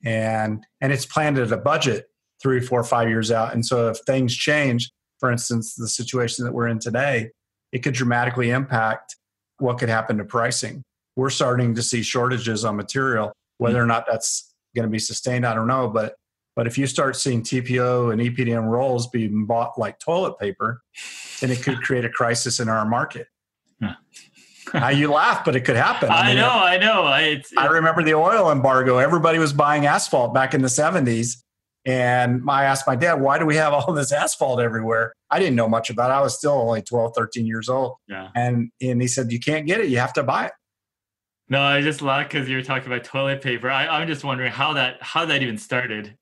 And, 0.04 0.66
and 0.80 0.92
it's 0.92 1.06
planned 1.06 1.38
at 1.38 1.52
a 1.52 1.56
budget 1.56 2.06
three, 2.42 2.60
four, 2.60 2.82
five 2.82 3.08
years 3.08 3.30
out. 3.30 3.54
And 3.54 3.64
so 3.64 3.88
if 3.88 3.98
things 3.98 4.34
change, 4.34 4.90
for 5.20 5.30
instance, 5.30 5.74
the 5.76 5.86
situation 5.86 6.44
that 6.44 6.52
we're 6.52 6.66
in 6.66 6.80
today, 6.80 7.30
it 7.70 7.82
could 7.82 7.94
dramatically 7.94 8.50
impact 8.50 9.16
what 9.58 9.78
could 9.78 9.88
happen 9.88 10.18
to 10.18 10.24
pricing. 10.24 10.82
We're 11.14 11.30
starting 11.30 11.74
to 11.76 11.82
see 11.82 12.02
shortages 12.02 12.64
on 12.64 12.76
material. 12.76 13.32
Whether 13.58 13.80
or 13.80 13.86
not 13.86 14.06
that's 14.10 14.52
going 14.74 14.84
to 14.84 14.90
be 14.90 14.98
sustained, 14.98 15.46
I 15.46 15.54
don't 15.54 15.68
know. 15.68 15.88
But 15.88 16.14
but 16.54 16.66
if 16.66 16.76
you 16.76 16.86
start 16.86 17.16
seeing 17.16 17.42
TPO 17.42 18.12
and 18.12 18.20
EPDM 18.20 18.66
rolls 18.66 19.06
being 19.06 19.46
bought 19.46 19.78
like 19.78 19.98
toilet 19.98 20.38
paper, 20.38 20.82
then 21.40 21.50
it 21.50 21.62
could 21.62 21.80
create 21.80 22.04
a 22.04 22.10
crisis 22.10 22.60
in 22.60 22.68
our 22.68 22.86
market. 22.86 23.28
Now 24.74 24.88
you 24.88 25.12
laugh, 25.12 25.44
but 25.44 25.56
it 25.56 25.60
could 25.60 25.76
happen. 25.76 26.10
I, 26.10 26.28
mean, 26.28 26.36
know, 26.36 26.50
I 26.50 26.78
know. 26.78 27.04
I, 27.04 27.20
it's, 27.22 27.52
I 27.56 27.66
remember 27.66 28.02
the 28.02 28.14
oil 28.14 28.50
embargo. 28.50 28.98
Everybody 28.98 29.38
was 29.38 29.52
buying 29.52 29.86
asphalt 29.86 30.34
back 30.34 30.54
in 30.54 30.62
the 30.62 30.68
70s. 30.68 31.42
And 31.84 32.42
I 32.48 32.64
asked 32.64 32.86
my 32.86 32.94
dad, 32.94 33.20
why 33.20 33.38
do 33.38 33.46
we 33.46 33.56
have 33.56 33.72
all 33.72 33.92
this 33.92 34.12
asphalt 34.12 34.60
everywhere? 34.60 35.14
I 35.30 35.38
didn't 35.38 35.56
know 35.56 35.68
much 35.68 35.90
about 35.90 36.10
it. 36.10 36.14
I 36.14 36.20
was 36.20 36.36
still 36.36 36.52
only 36.52 36.82
12, 36.82 37.12
13 37.14 37.46
years 37.46 37.68
old. 37.68 37.96
Yeah. 38.08 38.28
And, 38.36 38.70
and 38.80 39.02
he 39.02 39.08
said, 39.08 39.32
you 39.32 39.40
can't 39.40 39.66
get 39.66 39.80
it. 39.80 39.88
You 39.88 39.98
have 39.98 40.12
to 40.14 40.22
buy 40.22 40.46
it. 40.46 40.52
No, 41.48 41.60
I 41.60 41.82
just 41.82 42.00
laugh 42.00 42.28
because 42.28 42.48
you 42.48 42.56
were 42.56 42.62
talking 42.62 42.86
about 42.86 43.04
toilet 43.04 43.42
paper. 43.42 43.68
I, 43.68 44.00
am 44.00 44.06
just 44.06 44.24
wondering 44.24 44.52
how 44.52 44.74
that, 44.74 45.02
how 45.02 45.24
that 45.26 45.42
even 45.42 45.58
started. 45.58 46.16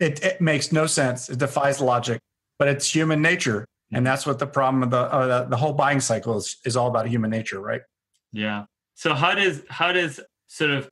It, 0.00 0.22
it 0.22 0.40
makes 0.40 0.72
no 0.72 0.86
sense. 0.86 1.28
It 1.28 1.38
defies 1.38 1.80
logic, 1.80 2.20
but 2.58 2.68
it's 2.68 2.92
human 2.92 3.22
nature. 3.22 3.64
And 3.92 4.06
that's 4.06 4.26
what 4.26 4.38
the 4.38 4.46
problem 4.46 4.82
of 4.82 4.90
the, 4.90 4.98
uh, 4.98 5.44
the 5.44 5.56
whole 5.56 5.72
buying 5.72 6.00
cycle 6.00 6.36
is, 6.36 6.56
is 6.64 6.76
all 6.76 6.88
about 6.88 7.08
human 7.08 7.30
nature, 7.30 7.60
right? 7.60 7.80
Yeah. 8.32 8.64
So 8.94 9.14
how 9.14 9.34
does, 9.34 9.62
how 9.70 9.92
does 9.92 10.20
sort 10.46 10.70
of 10.70 10.88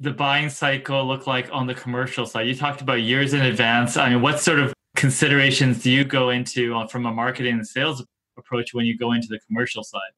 the 0.00 0.10
buying 0.10 0.48
cycle 0.48 1.06
look 1.06 1.26
like 1.26 1.48
on 1.52 1.66
the 1.66 1.74
commercial 1.74 2.26
side? 2.26 2.48
You 2.48 2.56
talked 2.56 2.80
about 2.80 3.02
years 3.02 3.34
in 3.34 3.42
advance. 3.42 3.96
I 3.96 4.10
mean, 4.10 4.22
what 4.22 4.40
sort 4.40 4.58
of 4.58 4.72
considerations 4.96 5.82
do 5.82 5.90
you 5.90 6.04
go 6.04 6.30
into 6.30 6.74
uh, 6.74 6.86
from 6.86 7.06
a 7.06 7.12
marketing 7.12 7.54
and 7.54 7.66
sales 7.66 8.04
approach 8.36 8.74
when 8.74 8.86
you 8.86 8.98
go 8.98 9.12
into 9.12 9.28
the 9.28 9.38
commercial 9.46 9.84
side? 9.84 10.10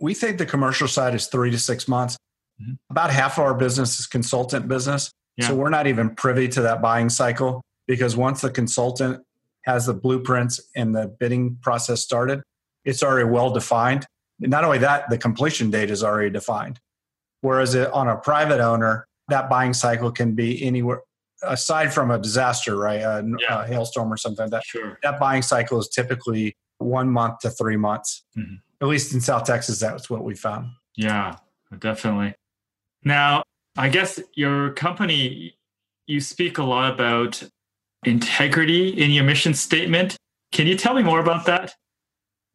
We 0.00 0.12
think 0.14 0.38
the 0.38 0.46
commercial 0.46 0.88
side 0.88 1.14
is 1.14 1.26
three 1.28 1.50
to 1.50 1.58
six 1.58 1.86
months. 1.86 2.16
Mm-hmm. 2.60 2.74
About 2.90 3.10
half 3.10 3.38
of 3.38 3.44
our 3.44 3.54
business 3.54 4.00
is 4.00 4.06
consultant 4.06 4.66
business. 4.68 5.10
Yeah. 5.36 5.48
So 5.48 5.54
we're 5.54 5.70
not 5.70 5.86
even 5.86 6.14
privy 6.14 6.48
to 6.48 6.62
that 6.62 6.82
buying 6.82 7.10
cycle 7.10 7.62
because 7.86 8.16
once 8.16 8.40
the 8.40 8.50
consultant 8.50 9.22
has 9.66 9.86
the 9.86 9.94
blueprints 9.94 10.60
and 10.74 10.94
the 10.94 11.08
bidding 11.08 11.56
process 11.60 12.00
started, 12.00 12.42
it's 12.84 13.02
already 13.02 13.28
well 13.28 13.50
defined. 13.50 14.06
Not 14.38 14.64
only 14.64 14.78
that, 14.78 15.10
the 15.10 15.18
completion 15.18 15.70
date 15.70 15.90
is 15.90 16.04
already 16.04 16.30
defined. 16.30 16.78
Whereas 17.40 17.74
on 17.74 18.08
a 18.08 18.16
private 18.16 18.60
owner, 18.60 19.06
that 19.28 19.50
buying 19.50 19.74
cycle 19.74 20.12
can 20.12 20.34
be 20.34 20.62
anywhere 20.62 21.02
aside 21.42 21.92
from 21.92 22.10
a 22.10 22.18
disaster, 22.18 22.76
right? 22.76 23.00
A, 23.00 23.24
yeah. 23.40 23.64
a 23.64 23.66
hailstorm 23.66 24.12
or 24.12 24.16
something 24.16 24.44
like 24.44 24.50
that. 24.52 24.64
Sure. 24.64 24.98
That 25.02 25.18
buying 25.18 25.42
cycle 25.42 25.78
is 25.80 25.88
typically 25.88 26.56
one 26.78 27.10
month 27.10 27.40
to 27.40 27.50
three 27.50 27.76
months. 27.76 28.24
Mm-hmm. 28.36 28.54
At 28.80 28.88
least 28.88 29.14
in 29.14 29.20
South 29.20 29.44
Texas, 29.44 29.80
that's 29.80 30.08
what 30.08 30.22
we 30.22 30.34
found. 30.34 30.68
Yeah, 30.96 31.36
definitely. 31.78 32.34
Now, 33.02 33.42
I 33.76 33.88
guess 33.88 34.20
your 34.34 34.70
company, 34.72 35.56
you 36.06 36.20
speak 36.20 36.58
a 36.58 36.62
lot 36.62 36.92
about 36.92 37.42
integrity 38.04 38.88
in 38.88 39.10
your 39.10 39.24
mission 39.24 39.54
statement. 39.54 40.16
Can 40.52 40.66
you 40.66 40.76
tell 40.76 40.94
me 40.94 41.02
more 41.02 41.20
about 41.20 41.46
that? 41.46 41.74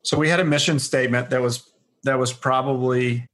So 0.03 0.17
we 0.17 0.29
had 0.29 0.39
a 0.39 0.45
mission 0.45 0.79
statement 0.79 1.29
that 1.29 1.41
was 1.41 1.71
that 2.03 2.17
was 2.17 2.33
probably 2.33 3.25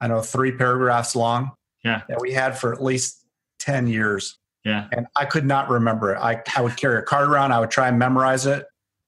I 0.00 0.08
don't 0.08 0.18
know 0.18 0.22
three 0.22 0.52
paragraphs 0.52 1.14
long. 1.14 1.52
Yeah. 1.84 2.02
That 2.08 2.20
we 2.20 2.32
had 2.32 2.58
for 2.58 2.72
at 2.72 2.82
least 2.82 3.24
10 3.60 3.86
years. 3.86 4.38
Yeah. 4.64 4.88
And 4.92 5.06
I 5.16 5.24
could 5.24 5.46
not 5.46 5.68
remember 5.68 6.14
it. 6.14 6.18
I, 6.18 6.42
I 6.56 6.60
would 6.60 6.76
carry 6.76 6.98
a 6.98 7.02
card 7.02 7.28
around, 7.28 7.52
I 7.52 7.60
would 7.60 7.70
try 7.70 7.88
and 7.88 7.98
memorize 7.98 8.46
it. 8.46 8.66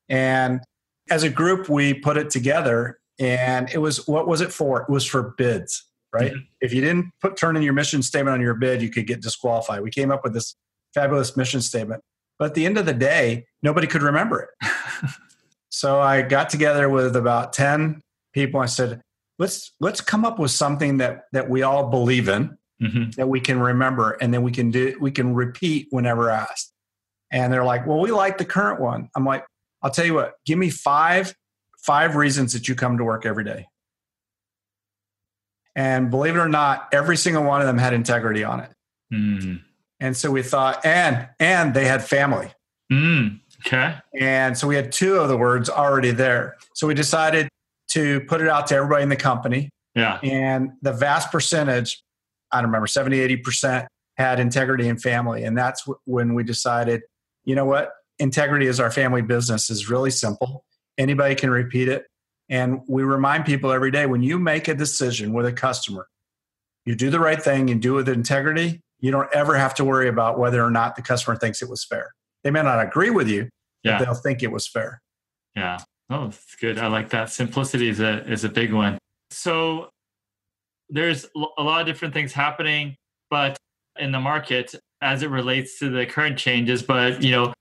And 0.09 0.61
as 1.11 1.23
a 1.23 1.29
group, 1.29 1.69
we 1.69 1.95
put 1.95 2.17
it 2.17 2.31
together 2.31 2.99
and 3.19 3.69
it 3.71 3.79
was 3.79 4.07
what 4.09 4.27
was 4.27 4.41
it 4.41 4.53
for? 4.53 4.83
It 4.83 4.89
was 4.89 5.05
for 5.05 5.35
bids, 5.37 5.85
right? 6.13 6.33
Mm-hmm. 6.33 6.41
If 6.61 6.73
you 6.73 6.81
didn't 6.81 7.11
put 7.21 7.37
turn 7.37 7.57
in 7.57 7.63
your 7.63 7.75
mission 7.75 8.03
statement 8.03 8.35
on 8.35 8.41
your 8.41 8.55
bid, 8.55 8.81
you 8.81 8.89
could 8.89 9.07
get 9.07 9.21
disqualified. 9.21 9.83
We 9.83 9.91
came 9.91 10.11
up 10.11 10.25
with 10.25 10.33
this 10.33 10.57
fabulous 10.95 11.37
mission 11.37 11.61
statement. 11.61 12.03
But 12.41 12.47
at 12.47 12.55
the 12.55 12.65
end 12.65 12.79
of 12.79 12.87
the 12.87 12.95
day, 12.95 13.45
nobody 13.63 13.87
could 13.87 14.01
remember 14.01 14.49
it. 14.63 14.69
so 15.69 16.01
I 16.01 16.23
got 16.23 16.49
together 16.49 16.89
with 16.89 17.15
about 17.15 17.53
10 17.53 18.01
people. 18.33 18.61
I 18.61 18.67
said, 18.67 19.03
let's 19.39 19.75
let's 19.79 20.01
come 20.01 20.25
up 20.25 20.39
with 20.39 20.51
something 20.51 20.97
that 20.97 21.25
that 21.33 21.51
we 21.51 21.63
all 21.63 21.91
believe 21.91 22.31
in 22.31 22.57
mm-hmm. 22.83 23.11
that 23.19 23.29
we 23.29 23.41
can 23.41 23.61
remember 23.61 24.13
and 24.23 24.33
then 24.33 24.43
we 24.43 24.53
can 24.53 24.71
do 24.71 24.97
we 24.99 25.11
can 25.11 25.35
repeat 25.35 25.89
whenever 25.91 26.31
asked. 26.31 26.73
And 27.31 27.53
they're 27.53 27.65
like, 27.65 27.87
well, 27.87 28.01
we 28.01 28.11
like 28.11 28.39
the 28.39 28.47
current 28.47 28.81
one. 28.81 29.11
I'm 29.15 29.27
like, 29.27 29.45
I'll 29.83 29.91
tell 29.91 30.07
you 30.07 30.15
what, 30.15 30.33
give 30.47 30.59
me 30.59 30.71
five 30.71 31.35
five 31.85 32.17
reasons 32.17 32.55
that 32.55 32.69
you 32.69 32.75
come 32.75 32.97
to 32.97 33.05
work 33.05 33.27
every 33.27 33.45
day. 33.45 33.67
And 35.77 36.11
believe 36.11 36.37
it 36.37 36.39
or 36.39 36.49
not, 36.49 36.89
every 36.91 37.19
single 37.19 37.45
one 37.45 37.61
of 37.61 37.67
them 37.67 37.77
had 37.77 37.93
integrity 37.93 38.45
on 38.45 38.61
it. 38.61 38.73
Mm. 39.13 39.61
And 40.01 40.17
so 40.17 40.31
we 40.31 40.43
thought, 40.43 40.85
and 40.85 41.29
and 41.39 41.75
they 41.75 41.85
had 41.85 42.03
family. 42.03 42.53
Mm. 42.91 43.41
Okay. 43.67 43.95
And 44.19 44.57
so 44.57 44.67
we 44.67 44.75
had 44.75 44.91
two 44.91 45.17
of 45.17 45.29
the 45.29 45.37
words 45.37 45.69
already 45.69 46.11
there. 46.11 46.57
So 46.75 46.87
we 46.87 46.95
decided 46.95 47.49
to 47.89 48.21
put 48.23 48.41
it 48.41 48.49
out 48.49 48.67
to 48.69 48.77
everybody 48.77 49.03
in 49.03 49.11
the 49.11 49.17
company. 49.17 49.69
Yeah. 49.95 50.19
And 50.23 50.73
the 50.81 50.93
vast 50.93 51.31
percentage 51.31 52.03
I 52.53 52.59
don't 52.59 52.67
remember, 52.67 52.87
70, 52.87 53.37
80% 53.37 53.87
had 54.17 54.41
integrity 54.41 54.89
and 54.89 55.01
family. 55.01 55.45
And 55.45 55.57
that's 55.57 55.87
when 56.05 56.35
we 56.35 56.45
decided, 56.45 57.03
you 57.45 57.55
know 57.55 57.65
what? 57.65 57.93
Integrity 58.19 58.67
is 58.67 58.81
our 58.81 58.91
family 58.91 59.23
business 59.23 59.71
is 59.71 59.89
really 59.89 60.11
simple. 60.11 60.65
Anybody 60.99 61.35
can 61.35 61.51
repeat 61.51 61.89
it. 61.89 62.07
And 62.49 62.81
we 62.89 63.03
remind 63.05 63.45
people 63.45 63.71
every 63.71 63.91
day 63.91 64.07
when 64.07 64.23
you 64.23 64.39
make 64.39 64.69
a 64.69 64.75
decision 64.75 65.33
with 65.33 65.47
a 65.47 65.53
customer, 65.53 66.09
you 66.85 66.97
do 66.97 67.09
the 67.09 67.21
right 67.21 67.41
thing 67.41 67.71
and 67.71 67.81
do 67.81 67.95
it 67.95 67.97
with 67.97 68.09
integrity, 68.09 68.81
you 69.01 69.11
don't 69.11 69.29
ever 69.35 69.57
have 69.57 69.75
to 69.77 69.85
worry 69.85 70.09
about 70.09 70.39
whether 70.39 70.63
or 70.65 70.71
not 70.71 70.97
the 70.97 71.03
customer 71.03 71.37
thinks 71.37 71.63
it 71.63 71.69
was 71.69 71.85
fair. 71.85 72.13
They 72.45 72.51
may 72.51 72.63
not 72.63 72.81
agree 72.81 73.11
with 73.11 73.29
you, 73.29 73.49
yeah. 73.83 73.99
but 73.99 74.05
they'll 74.05 74.15
think 74.15 74.43
it 74.43 74.51
was 74.51 74.69
fair. 74.69 75.01
Yeah. 75.57 75.79
Oh, 76.11 76.25
that's 76.25 76.57
good. 76.57 76.79
I 76.79 76.89
like 76.89 77.11
that. 77.11 77.31
Simplicity 77.31 77.89
is 77.89 78.01
a 78.01 78.29
is 78.31 78.45
a 78.45 78.49
big 78.49 78.73
one. 78.73 78.99
So 79.31 79.91
there's 80.89 81.27
a 81.59 81.63
lot 81.63 81.81
of 81.81 81.87
different 81.87 82.15
things 82.15 82.33
happening, 82.33 82.97
but 83.31 83.57
in 83.99 84.13
the 84.13 84.21
market 84.21 84.75
as 85.03 85.23
it 85.23 85.31
relates 85.31 85.79
to 85.79 85.89
the 85.89 86.07
current 86.07 86.37
changes. 86.37 86.83
But 86.83 87.23
you 87.23 87.31
know, 87.31 87.53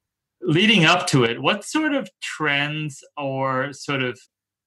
leading 0.41 0.85
up 0.85 1.07
to 1.07 1.23
it, 1.23 1.41
what 1.41 1.63
sort 1.63 1.93
of 1.93 2.09
trends 2.21 3.03
or 3.17 3.71
sort 3.73 4.01
of 4.01 4.19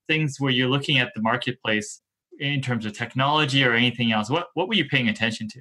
things 0.09 0.39
were 0.41 0.51
you 0.51 0.69
looking 0.69 0.99
at 0.99 1.13
the 1.15 1.23
marketplace 1.23 2.01
in 2.39 2.61
terms 2.61 2.87
of 2.87 2.93
technology 2.93 3.65
or 3.65 3.73
anything 3.73 4.13
else? 4.13 4.31
What 4.31 4.49
what 4.55 4.69
were 4.69 4.75
you 4.75 4.89
paying 4.89 5.09
attention 5.09 5.49
to? 5.49 5.61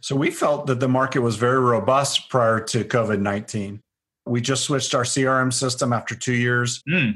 So 0.00 0.14
we 0.14 0.30
felt 0.30 0.66
that 0.66 0.80
the 0.80 0.88
market 0.88 1.20
was 1.20 1.36
very 1.36 1.58
robust 1.58 2.28
prior 2.30 2.60
to 2.60 2.84
COVID 2.84 3.20
nineteen. 3.20 3.80
We 4.26 4.40
just 4.40 4.64
switched 4.64 4.94
our 4.94 5.04
CRM 5.04 5.52
system 5.52 5.92
after 5.92 6.14
two 6.14 6.34
years 6.34 6.82
mm. 6.88 7.14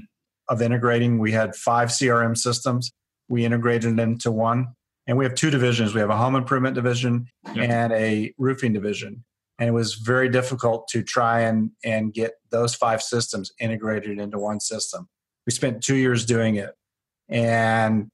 of 0.48 0.62
integrating. 0.62 1.18
We 1.18 1.32
had 1.32 1.54
five 1.54 1.88
CRM 1.88 2.36
systems 2.36 2.90
we 3.32 3.46
integrated 3.46 3.96
them 3.96 3.98
into 3.98 4.30
one. 4.30 4.74
And 5.06 5.16
we 5.16 5.24
have 5.24 5.34
two 5.34 5.50
divisions. 5.50 5.94
We 5.94 6.00
have 6.00 6.10
a 6.10 6.16
home 6.16 6.36
improvement 6.36 6.74
division 6.74 7.26
yep. 7.54 7.68
and 7.68 7.92
a 7.92 8.32
roofing 8.38 8.72
division. 8.72 9.24
And 9.58 9.68
it 9.68 9.72
was 9.72 9.94
very 9.94 10.28
difficult 10.28 10.86
to 10.88 11.02
try 11.02 11.40
and, 11.40 11.70
and 11.82 12.12
get 12.12 12.32
those 12.50 12.74
five 12.74 13.02
systems 13.02 13.50
integrated 13.58 14.20
into 14.20 14.38
one 14.38 14.60
system. 14.60 15.08
We 15.46 15.52
spent 15.52 15.82
two 15.82 15.96
years 15.96 16.24
doing 16.24 16.56
it. 16.56 16.74
And 17.28 18.10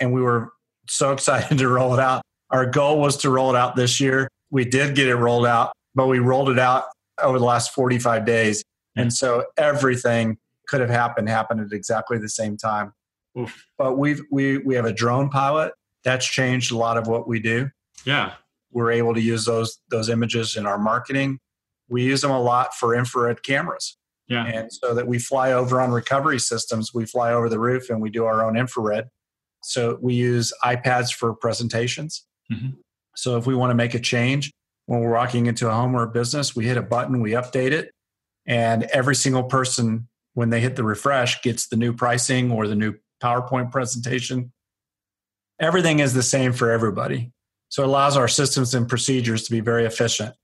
and 0.00 0.12
we 0.12 0.20
were 0.20 0.52
so 0.88 1.12
excited 1.14 1.58
to 1.58 1.68
roll 1.68 1.94
it 1.94 2.00
out. 2.00 2.22
Our 2.52 2.66
goal 2.66 3.00
was 3.00 3.16
to 3.18 3.30
roll 3.30 3.54
it 3.54 3.56
out 3.56 3.76
this 3.76 3.98
year. 3.98 4.28
We 4.50 4.64
did 4.64 4.94
get 4.94 5.08
it 5.08 5.16
rolled 5.16 5.46
out, 5.46 5.72
but 5.94 6.06
we 6.06 6.18
rolled 6.18 6.50
it 6.50 6.58
out 6.58 6.84
over 7.22 7.38
the 7.38 7.44
last 7.44 7.72
45 7.72 8.24
days. 8.24 8.62
And 8.94 9.12
so 9.12 9.46
everything 9.56 10.36
could 10.68 10.80
have 10.80 10.90
happened 10.90 11.28
happened 11.28 11.60
at 11.60 11.72
exactly 11.72 12.18
the 12.18 12.28
same 12.28 12.56
time. 12.56 12.92
Oof. 13.38 13.66
But 13.78 13.96
we've 13.96 14.22
we 14.30 14.58
we 14.58 14.74
have 14.74 14.84
a 14.84 14.92
drone 14.92 15.30
pilot 15.30 15.72
that's 16.04 16.26
changed 16.26 16.72
a 16.72 16.76
lot 16.76 16.98
of 16.98 17.06
what 17.06 17.26
we 17.26 17.40
do. 17.40 17.70
Yeah, 18.04 18.34
we're 18.70 18.90
able 18.90 19.14
to 19.14 19.20
use 19.20 19.46
those 19.46 19.78
those 19.90 20.08
images 20.08 20.56
in 20.56 20.66
our 20.66 20.78
marketing. 20.78 21.38
We 21.88 22.02
use 22.02 22.20
them 22.20 22.30
a 22.30 22.40
lot 22.40 22.74
for 22.74 22.94
infrared 22.94 23.42
cameras. 23.42 23.96
Yeah, 24.28 24.44
and 24.46 24.72
so 24.72 24.94
that 24.94 25.06
we 25.06 25.18
fly 25.18 25.52
over 25.52 25.80
on 25.80 25.90
recovery 25.90 26.38
systems, 26.38 26.92
we 26.94 27.06
fly 27.06 27.32
over 27.32 27.48
the 27.48 27.58
roof 27.58 27.90
and 27.90 28.00
we 28.00 28.10
do 28.10 28.24
our 28.24 28.44
own 28.44 28.56
infrared. 28.56 29.08
So 29.62 29.98
we 30.00 30.14
use 30.14 30.52
iPads 30.64 31.12
for 31.12 31.34
presentations. 31.34 32.26
Mm-hmm. 32.52 32.68
So 33.16 33.36
if 33.36 33.46
we 33.46 33.54
want 33.54 33.70
to 33.70 33.74
make 33.74 33.94
a 33.94 34.00
change 34.00 34.52
when 34.86 35.00
we're 35.00 35.12
walking 35.12 35.46
into 35.46 35.68
a 35.68 35.72
home 35.72 35.94
or 35.94 36.02
a 36.02 36.08
business, 36.08 36.56
we 36.56 36.66
hit 36.66 36.76
a 36.76 36.82
button, 36.82 37.20
we 37.20 37.32
update 37.32 37.72
it, 37.72 37.92
and 38.46 38.84
every 38.84 39.14
single 39.14 39.44
person 39.44 40.08
when 40.34 40.50
they 40.50 40.60
hit 40.60 40.76
the 40.76 40.84
refresh 40.84 41.42
gets 41.42 41.68
the 41.68 41.76
new 41.76 41.92
pricing 41.92 42.50
or 42.50 42.66
the 42.66 42.74
new 42.74 42.94
PowerPoint 43.22 43.70
presentation. 43.70 44.52
Everything 45.60 46.00
is 46.00 46.14
the 46.14 46.22
same 46.22 46.52
for 46.52 46.70
everybody. 46.70 47.30
So 47.68 47.82
it 47.82 47.86
allows 47.86 48.16
our 48.16 48.28
systems 48.28 48.74
and 48.74 48.88
procedures 48.88 49.44
to 49.44 49.50
be 49.50 49.60
very 49.60 49.84
efficient. 49.84 50.34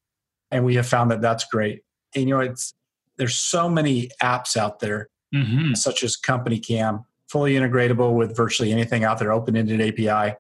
And 0.51 0.65
we 0.65 0.77
have 0.77 0.87
found 0.87 1.11
that 1.11 1.21
that's 1.21 1.45
great. 1.45 1.83
And, 2.15 2.29
you 2.29 2.35
know, 2.35 2.41
it's 2.41 2.73
there's 3.17 3.37
so 3.37 3.69
many 3.69 4.11
apps 4.23 4.57
out 4.57 4.79
there, 4.79 5.09
mm-hmm. 5.35 5.75
such 5.75 6.03
as 6.05 6.17
Company 6.17 6.59
Cam, 6.59 7.05
fully 7.29 7.55
integratable 7.55 8.15
with 8.15 8.37
virtually 8.37 8.73
anything 8.73 9.05
out 9.05 9.19
there, 9.19 9.33
open-ended 9.33 9.81
API. 9.81 10.37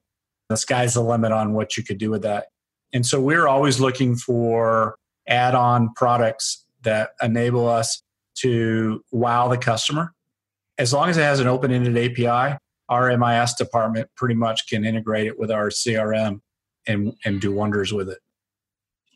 The 0.48 0.56
sky's 0.56 0.94
the 0.94 1.02
limit 1.02 1.32
on 1.32 1.52
what 1.52 1.76
you 1.76 1.84
could 1.84 1.98
do 1.98 2.10
with 2.10 2.22
that. 2.22 2.46
And 2.92 3.04
so 3.04 3.20
we're 3.20 3.46
always 3.46 3.80
looking 3.80 4.16
for 4.16 4.96
add-on 5.26 5.92
products 5.94 6.64
that 6.82 7.10
enable 7.22 7.68
us 7.68 8.02
to 8.36 9.04
wow 9.10 9.48
the 9.48 9.58
customer 9.58 10.14
as 10.78 10.92
long 10.92 11.10
as 11.10 11.16
it 11.16 11.22
has 11.22 11.40
an 11.40 11.48
open-ended 11.48 11.96
API, 11.98 12.56
our 12.88 13.16
MIS 13.16 13.54
department 13.54 14.08
pretty 14.14 14.34
much 14.34 14.68
can 14.68 14.84
integrate 14.84 15.26
it 15.26 15.38
with 15.38 15.50
our 15.50 15.68
CRM 15.68 16.40
and 16.86 17.12
and 17.24 17.40
do 17.40 17.52
wonders 17.52 17.92
with 17.92 18.08
it. 18.08 18.18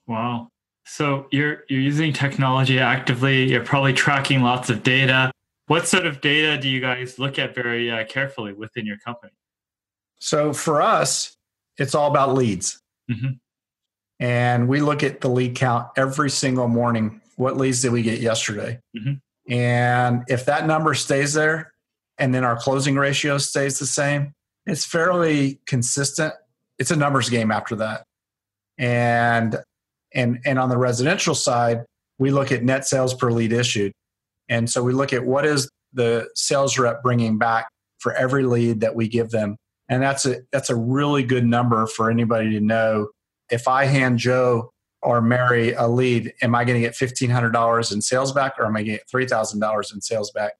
Wow. 0.06 0.48
So 0.84 1.28
you're 1.30 1.64
you're 1.68 1.80
using 1.80 2.12
technology 2.12 2.78
actively. 2.78 3.50
You're 3.50 3.64
probably 3.64 3.92
tracking 3.92 4.42
lots 4.42 4.68
of 4.68 4.82
data. 4.82 5.30
What 5.68 5.86
sort 5.86 6.04
of 6.04 6.20
data 6.20 6.60
do 6.60 6.68
you 6.68 6.80
guys 6.80 7.18
look 7.18 7.38
at 7.38 7.54
very 7.54 7.90
uh, 7.90 8.04
carefully 8.04 8.52
within 8.52 8.84
your 8.84 8.98
company? 8.98 9.32
So 10.22 10.52
for 10.52 10.80
us, 10.80 11.36
it's 11.78 11.96
all 11.96 12.08
about 12.08 12.34
leads. 12.34 12.78
Mm-hmm. 13.10 13.32
And 14.20 14.68
we 14.68 14.80
look 14.80 15.02
at 15.02 15.20
the 15.20 15.28
lead 15.28 15.56
count 15.56 15.88
every 15.96 16.30
single 16.30 16.68
morning. 16.68 17.20
What 17.34 17.56
leads 17.56 17.82
did 17.82 17.90
we 17.90 18.02
get 18.02 18.20
yesterday? 18.20 18.78
Mm-hmm. 18.96 19.52
And 19.52 20.22
if 20.28 20.46
that 20.46 20.66
number 20.68 20.94
stays 20.94 21.34
there 21.34 21.72
and 22.18 22.32
then 22.32 22.44
our 22.44 22.56
closing 22.56 22.94
ratio 22.94 23.38
stays 23.38 23.80
the 23.80 23.86
same, 23.86 24.32
it's 24.64 24.84
fairly 24.84 25.58
consistent 25.66 26.34
it's 26.78 26.90
a 26.90 26.96
numbers 26.96 27.28
game 27.28 27.50
after 27.50 27.76
that. 27.76 28.04
And 28.78 29.56
and 30.14 30.38
and 30.44 30.58
on 30.58 30.68
the 30.68 30.78
residential 30.78 31.34
side, 31.34 31.84
we 32.18 32.30
look 32.30 32.52
at 32.52 32.62
net 32.62 32.86
sales 32.86 33.12
per 33.12 33.30
lead 33.32 33.52
issued. 33.52 33.92
And 34.48 34.70
so 34.70 34.82
we 34.82 34.92
look 34.92 35.12
at 35.12 35.24
what 35.24 35.44
is 35.44 35.68
the 35.92 36.28
sales 36.34 36.78
rep 36.78 37.02
bringing 37.02 37.38
back 37.38 37.68
for 37.98 38.12
every 38.14 38.44
lead 38.44 38.80
that 38.80 38.94
we 38.94 39.08
give 39.08 39.30
them. 39.30 39.56
And 39.88 40.02
that's 40.02 40.24
a 40.26 40.36
that's 40.52 40.70
a 40.70 40.76
really 40.76 41.22
good 41.22 41.44
number 41.44 41.86
for 41.86 42.10
anybody 42.10 42.50
to 42.50 42.60
know. 42.60 43.08
If 43.50 43.68
I 43.68 43.84
hand 43.84 44.18
Joe 44.18 44.72
or 45.02 45.20
Mary 45.20 45.72
a 45.72 45.86
lead, 45.88 46.32
am 46.42 46.54
I 46.54 46.64
going 46.64 46.76
to 46.80 46.80
get 46.80 46.94
fifteen 46.94 47.30
hundred 47.30 47.50
dollars 47.52 47.92
in 47.92 48.00
sales 48.00 48.32
back, 48.32 48.54
or 48.58 48.64
am 48.64 48.76
I 48.76 48.80
going 48.80 48.86
to 48.86 48.92
get 48.92 49.10
three 49.10 49.26
thousand 49.26 49.60
dollars 49.60 49.92
in 49.92 50.00
sales 50.00 50.30
back? 50.30 50.52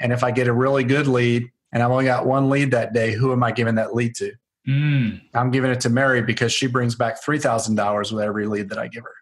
And 0.00 0.12
if 0.12 0.24
I 0.24 0.30
get 0.30 0.48
a 0.48 0.52
really 0.52 0.84
good 0.84 1.06
lead, 1.06 1.48
and 1.72 1.82
I've 1.82 1.90
only 1.90 2.04
got 2.04 2.26
one 2.26 2.48
lead 2.50 2.70
that 2.70 2.92
day, 2.94 3.12
who 3.12 3.32
am 3.32 3.42
I 3.42 3.52
giving 3.52 3.74
that 3.74 3.94
lead 3.94 4.14
to? 4.16 4.32
Mm, 4.66 5.20
I'm 5.34 5.50
giving 5.50 5.70
it 5.70 5.80
to 5.80 5.90
Mary 5.90 6.22
because 6.22 6.52
she 6.52 6.66
brings 6.66 6.94
back 6.94 7.22
three 7.22 7.38
thousand 7.38 7.74
dollars 7.74 8.12
with 8.12 8.24
every 8.24 8.46
lead 8.46 8.70
that 8.70 8.78
I 8.78 8.88
give 8.88 9.02
her. 9.02 9.14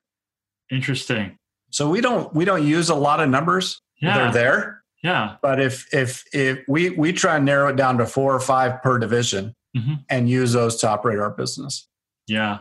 interesting. 0.71 1.37
So 1.71 1.89
we 1.91 2.01
don't 2.01 2.33
we 2.35 2.45
don't 2.45 2.65
use 2.67 2.91
a 2.91 2.95
lot 2.95 3.21
of 3.21 3.29
numbers. 3.29 3.81
Yeah. 4.01 4.19
They're 4.19 4.33
there, 4.33 4.82
Yeah. 5.03 5.37
but 5.43 5.61
if 5.61 5.93
if 5.93 6.25
if 6.33 6.61
we 6.69 6.91
we 6.91 7.13
try 7.13 7.37
and 7.37 7.45
narrow 7.45 7.69
it 7.69 7.77
down 7.77 7.99
to 7.99 8.07
four 8.07 8.35
or 8.35 8.41
five 8.41 8.83
per 8.83 8.99
division 8.99 9.55
Mhm. 9.77 10.05
and 10.11 10.29
use 10.29 10.53
those 10.53 10.77
to 10.77 10.89
operate 10.89 11.19
our 11.19 11.31
business. 11.31 11.89
Yeah. 12.27 12.59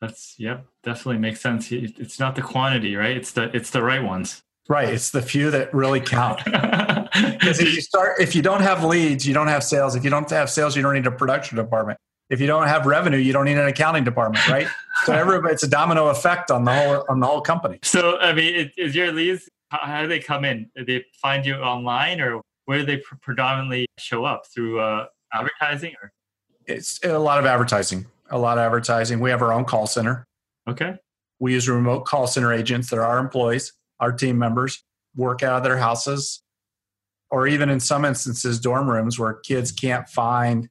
That's 0.00 0.34
yep. 0.38 0.64
Definitely 0.82 1.18
makes 1.18 1.40
sense. 1.40 1.70
It's 1.72 2.18
not 2.18 2.34
the 2.36 2.42
quantity, 2.42 2.96
right? 2.96 3.16
It's 3.16 3.32
the 3.32 3.54
it's 3.54 3.70
the 3.70 3.82
right 3.82 4.02
ones. 4.02 4.42
Right. 4.68 4.88
It's 4.88 5.10
the 5.10 5.22
few 5.22 5.50
that 5.50 5.72
really 5.74 6.00
count. 6.00 6.40
Because 7.18 7.58
if 7.58 7.74
you 7.74 7.80
start, 7.80 8.20
if 8.20 8.34
you 8.36 8.42
don't 8.42 8.60
have 8.60 8.84
leads, 8.84 9.26
you 9.26 9.32
don't 9.34 9.48
have 9.48 9.64
sales. 9.64 9.96
If 9.96 10.04
you 10.04 10.10
don't 10.10 10.28
have 10.30 10.50
sales, 10.50 10.76
you 10.76 10.82
don't 10.82 10.92
need 10.94 11.06
a 11.06 11.10
production 11.10 11.56
department. 11.56 11.98
If 12.30 12.38
you 12.40 12.46
don't 12.46 12.66
have 12.68 12.84
revenue, 12.86 13.16
you 13.16 13.32
don't 13.32 13.46
need 13.46 13.56
an 13.56 13.66
accounting 13.66 14.04
department, 14.04 14.46
right? 14.48 14.68
so 15.04 15.14
everybody, 15.14 15.54
it's 15.54 15.62
a 15.62 15.68
domino 15.68 16.08
effect 16.08 16.50
on 16.50 16.64
the 16.64 16.72
whole 16.72 17.04
on 17.08 17.18
the 17.20 17.26
whole 17.26 17.40
company. 17.40 17.78
so 17.82 18.18
I 18.18 18.34
mean, 18.34 18.70
is 18.76 18.94
your 18.94 19.10
leads? 19.10 19.48
How, 19.70 20.02
do 20.02 20.08
they 20.08 20.18
come 20.18 20.44
in? 20.44 20.70
Do 20.76 20.84
they 20.84 21.04
find 21.20 21.44
you 21.44 21.56
online, 21.56 22.20
or 22.20 22.40
where 22.64 22.78
do 22.78 22.86
they 22.86 22.98
pr- 22.98 23.16
predominantly 23.20 23.86
show 23.98 24.24
up 24.24 24.46
through 24.46 24.80
uh, 24.80 25.06
advertising? 25.32 25.94
Or 26.02 26.12
It's 26.66 26.98
a 27.04 27.18
lot 27.18 27.38
of 27.38 27.46
advertising. 27.46 28.06
A 28.30 28.38
lot 28.38 28.58
of 28.58 28.62
advertising. 28.62 29.20
We 29.20 29.30
have 29.30 29.42
our 29.42 29.52
own 29.52 29.64
call 29.64 29.86
center. 29.86 30.24
okay, 30.68 30.96
We 31.38 31.52
use 31.52 31.68
remote 31.68 32.04
call 32.04 32.26
center 32.26 32.52
agents 32.52 32.90
that 32.90 32.98
are 32.98 33.04
our 33.04 33.18
employees, 33.18 33.72
our 34.00 34.12
team 34.12 34.38
members, 34.38 34.82
work 35.16 35.42
out 35.42 35.58
of 35.58 35.64
their 35.64 35.78
houses, 35.78 36.42
or 37.30 37.46
even 37.46 37.68
in 37.68 37.80
some 37.80 38.04
instances, 38.04 38.58
dorm 38.60 38.88
rooms 38.88 39.18
where 39.18 39.34
kids 39.34 39.72
can't 39.72 40.08
find 40.08 40.68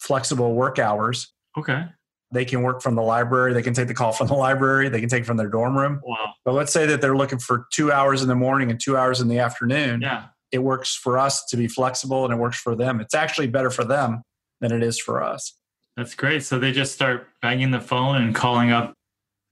flexible 0.00 0.54
work 0.54 0.78
hours. 0.78 1.32
okay, 1.58 1.86
They 2.30 2.44
can 2.44 2.62
work 2.62 2.82
from 2.82 2.94
the 2.94 3.02
library. 3.02 3.54
They 3.54 3.62
can 3.62 3.72
take 3.74 3.88
the 3.88 3.94
call 3.94 4.12
from 4.12 4.26
the 4.26 4.34
library. 4.34 4.88
They 4.90 5.00
can 5.00 5.08
take 5.08 5.22
it 5.22 5.26
from 5.26 5.38
their 5.38 5.48
dorm 5.48 5.76
room. 5.76 6.00
wow, 6.04 6.34
But 6.44 6.54
let's 6.54 6.72
say 6.72 6.84
that 6.86 7.00
they're 7.00 7.16
looking 7.16 7.38
for 7.38 7.66
two 7.72 7.90
hours 7.90 8.20
in 8.22 8.28
the 8.28 8.34
morning 8.34 8.70
and 8.70 8.78
two 8.78 8.96
hours 8.96 9.20
in 9.20 9.28
the 9.28 9.38
afternoon. 9.38 10.00
yeah, 10.02 10.24
It 10.52 10.58
works 10.58 10.94
for 10.94 11.16
us 11.18 11.44
to 11.46 11.56
be 11.56 11.68
flexible 11.68 12.24
and 12.24 12.34
it 12.34 12.36
works 12.36 12.58
for 12.60 12.76
them. 12.76 13.00
It's 13.00 13.14
actually 13.14 13.46
better 13.46 13.70
for 13.70 13.84
them 13.84 14.22
than 14.60 14.72
it 14.72 14.82
is 14.82 14.98
for 15.00 15.22
us. 15.22 15.54
that's 15.96 16.14
great. 16.14 16.42
So 16.42 16.58
they 16.58 16.70
just 16.72 16.92
start 16.92 17.28
banging 17.40 17.70
the 17.70 17.80
phone 17.80 18.16
and 18.22 18.34
calling 18.34 18.70
up 18.72 18.92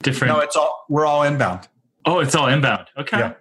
different. 0.02 0.34
No, 0.34 0.40
it's 0.40 0.54
all 0.56 0.84
we're 0.88 1.06
all 1.06 1.22
inbound. 1.22 1.66
oh, 2.04 2.20
it's 2.20 2.34
all 2.34 2.46
inbound. 2.48 2.86
Okay, 2.98 3.18
Yeah. 3.18 3.32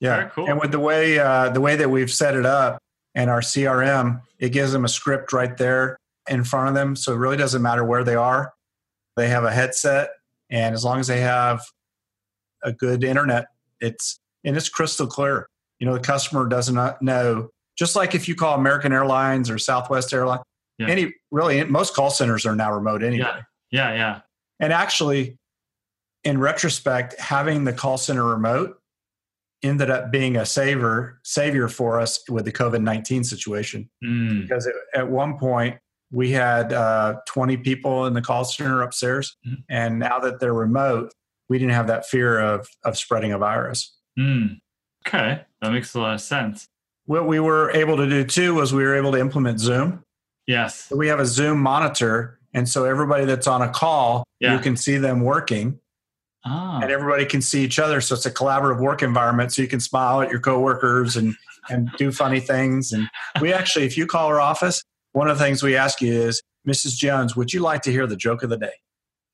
Yeah. 0.00 0.16
Very 0.16 0.30
cool. 0.30 0.48
And 0.50 0.60
with 0.60 0.70
the 0.72 0.80
way 0.80 1.18
uh, 1.18 1.48
the 1.48 1.60
way 1.60 1.76
that 1.76 1.88
we've 1.90 2.10
set 2.12 2.34
it 2.34 2.44
up 2.44 2.78
and 3.14 3.30
our 3.30 3.40
CRM, 3.40 4.20
it 4.38 4.50
gives 4.50 4.72
them 4.72 4.84
a 4.84 4.88
script 4.88 5.32
right 5.32 5.56
there 5.56 5.96
in 6.28 6.44
front 6.44 6.68
of 6.68 6.74
them. 6.74 6.94
So 6.96 7.12
it 7.12 7.16
really 7.16 7.36
doesn't 7.36 7.62
matter 7.62 7.84
where 7.84 8.04
they 8.04 8.14
are. 8.16 8.52
They 9.16 9.28
have 9.28 9.44
a 9.44 9.50
headset, 9.52 10.10
and 10.50 10.74
as 10.74 10.84
long 10.84 10.98
as 11.00 11.06
they 11.06 11.20
have 11.20 11.60
a 12.62 12.72
good 12.72 13.04
internet, 13.04 13.46
it's 13.80 14.18
and 14.44 14.56
it's 14.56 14.68
crystal 14.68 15.06
clear. 15.06 15.48
You 15.78 15.86
know, 15.86 15.94
the 15.94 16.00
customer 16.00 16.48
does 16.48 16.70
not 16.70 17.02
know. 17.02 17.50
Just 17.76 17.96
like 17.96 18.14
if 18.14 18.28
you 18.28 18.34
call 18.34 18.54
American 18.58 18.92
Airlines 18.92 19.50
or 19.50 19.58
Southwest 19.58 20.12
Airlines, 20.12 20.42
Yeah. 20.78 20.88
any 20.88 21.14
really 21.30 21.62
most 21.64 21.94
call 21.94 22.10
centers 22.10 22.46
are 22.46 22.54
now 22.56 22.72
remote 22.72 23.02
anyway. 23.02 23.26
yeah, 23.70 23.90
yeah, 23.90 23.94
yeah. 23.94 24.20
And 24.60 24.72
actually, 24.72 25.36
in 26.24 26.38
retrospect, 26.38 27.18
having 27.18 27.64
the 27.64 27.72
call 27.72 27.98
center 27.98 28.24
remote 28.24 28.78
ended 29.62 29.90
up 29.90 30.10
being 30.12 30.36
a 30.36 30.44
saver 30.46 31.20
savior 31.24 31.68
for 31.68 32.00
us 32.00 32.20
with 32.28 32.44
the 32.44 32.52
COVID 32.52 32.82
nineteen 32.82 33.24
situation 33.24 33.88
Mm, 34.04 34.42
because 34.42 34.66
it, 34.66 34.74
at 34.94 35.08
one 35.08 35.38
point 35.38 35.76
we 36.12 36.30
had 36.30 36.72
uh, 36.72 37.16
twenty 37.26 37.56
people 37.56 38.06
in 38.06 38.12
the 38.14 38.22
call 38.22 38.44
center 38.44 38.82
upstairs, 38.82 39.36
Mhm. 39.46 39.64
and 39.68 39.98
now 39.98 40.18
that 40.20 40.38
they're 40.40 40.54
remote, 40.54 41.12
we 41.48 41.58
didn't 41.58 41.74
have 41.74 41.86
that 41.88 42.06
fear 42.06 42.38
of 42.38 42.68
of 42.84 42.96
spreading 42.96 43.32
a 43.32 43.38
virus. 43.38 43.96
mm. 44.18 44.58
Okay, 45.06 45.42
that 45.60 45.72
makes 45.72 45.94
a 45.94 46.00
lot 46.00 46.14
of 46.14 46.20
sense. 46.20 46.68
What 47.06 47.26
we 47.26 47.40
were 47.40 47.70
able 47.72 47.96
to 47.96 48.08
do 48.08 48.22
too 48.24 48.54
was 48.54 48.72
we 48.72 48.84
were 48.84 48.94
able 48.94 49.10
to 49.12 49.18
implement 49.18 49.58
Zoom. 49.58 50.04
Yes. 50.46 50.76
So 50.88 50.96
we 50.96 51.08
have 51.08 51.18
a 51.18 51.26
Zoom 51.26 51.58
monitor, 51.60 52.38
and 52.54 52.68
so 52.68 52.84
everybody 52.84 53.24
that's 53.24 53.46
on 53.48 53.62
a 53.62 53.68
call, 53.68 54.24
Yeah. 54.38 54.52
you 54.54 54.60
can 54.60 54.76
see 54.76 54.98
them 54.98 55.20
working. 55.22 55.80
Ah, 56.44 56.80
and 56.82 56.90
everybody 56.90 57.24
can 57.24 57.40
see 57.40 57.62
each 57.64 57.78
other. 57.78 58.00
So 58.00 58.14
it's 58.16 58.26
a 58.26 58.30
collaborative 58.30 58.80
work 58.80 59.02
environment. 59.02 59.52
So 59.52 59.62
you 59.62 59.68
can 59.68 59.78
smile 59.80 60.20
at 60.22 60.30
your 60.30 60.40
coworkers 60.40 61.16
and 61.16 61.34
and 61.70 61.88
do 61.96 62.10
funny 62.10 62.40
things. 62.40 62.92
And 62.92 63.08
we 63.40 63.52
actually, 63.52 63.84
if 63.86 63.96
you 63.96 64.04
call 64.06 64.26
our 64.26 64.40
office, 64.40 64.82
one 65.12 65.28
of 65.28 65.38
the 65.38 65.44
things 65.44 65.62
we 65.62 65.76
ask 65.76 66.00
you 66.00 66.12
is, 66.12 66.42
Mrs. 66.66 66.96
Jones, 66.96 67.36
would 67.36 67.52
you 67.52 67.60
like 67.60 67.82
to 67.82 67.90
hear 67.90 68.06
the 68.06 68.16
joke 68.16 68.42
of 68.42 68.50
the 68.50 68.56
day? 68.56 68.72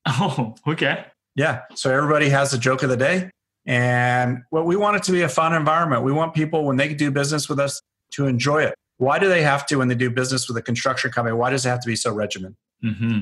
oh, 0.05 0.55
okay. 0.67 1.05
Yeah. 1.35 1.61
So 1.75 1.93
everybody 1.93 2.29
has 2.29 2.53
a 2.53 2.57
joke 2.57 2.83
of 2.83 2.89
the 2.89 2.97
day. 2.97 3.29
And 3.65 4.43
what 4.49 4.65
we 4.65 4.75
want 4.75 4.97
it 4.97 5.03
to 5.03 5.11
be 5.11 5.21
a 5.21 5.29
fun 5.29 5.53
environment. 5.53 6.03
We 6.03 6.11
want 6.11 6.33
people 6.33 6.65
when 6.65 6.77
they 6.77 6.93
do 6.93 7.11
business 7.11 7.47
with 7.47 7.59
us 7.59 7.81
to 8.13 8.25
enjoy 8.25 8.63
it. 8.63 8.73
Why 8.97 9.19
do 9.19 9.29
they 9.29 9.43
have 9.43 9.65
to 9.67 9.77
when 9.77 9.87
they 9.87 9.95
do 9.95 10.09
business 10.09 10.47
with 10.47 10.57
a 10.57 10.61
construction 10.61 11.11
company? 11.11 11.35
Why 11.35 11.49
does 11.51 11.65
it 11.65 11.69
have 11.69 11.79
to 11.81 11.87
be 11.87 11.95
so 11.95 12.13
regimented? 12.13 12.57
hmm 12.81 13.19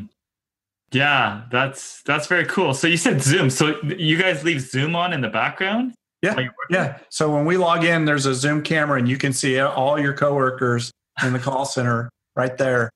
Yeah, 0.91 1.43
that's 1.51 2.01
that's 2.03 2.27
very 2.27 2.45
cool. 2.45 2.73
So 2.73 2.87
you 2.87 2.97
said 2.97 3.21
Zoom. 3.21 3.49
So 3.49 3.79
you 3.83 4.17
guys 4.17 4.43
leave 4.43 4.61
Zoom 4.61 4.95
on 4.95 5.13
in 5.13 5.21
the 5.21 5.29
background? 5.29 5.93
Yeah. 6.21 6.33
while 6.33 6.43
you're 6.43 6.53
working? 6.57 6.75
Yeah. 6.75 6.99
So 7.09 7.31
when 7.33 7.45
we 7.45 7.57
log 7.57 7.83
in, 7.83 8.05
there's 8.05 8.25
a 8.25 8.33
Zoom 8.33 8.63
camera 8.63 8.97
and 8.97 9.07
you 9.09 9.17
can 9.17 9.33
see 9.33 9.59
all 9.59 9.99
your 9.99 10.13
coworkers 10.13 10.91
in 11.23 11.33
the 11.33 11.39
call 11.39 11.65
center 11.65 12.09
right 12.37 12.55
there. 12.57 12.89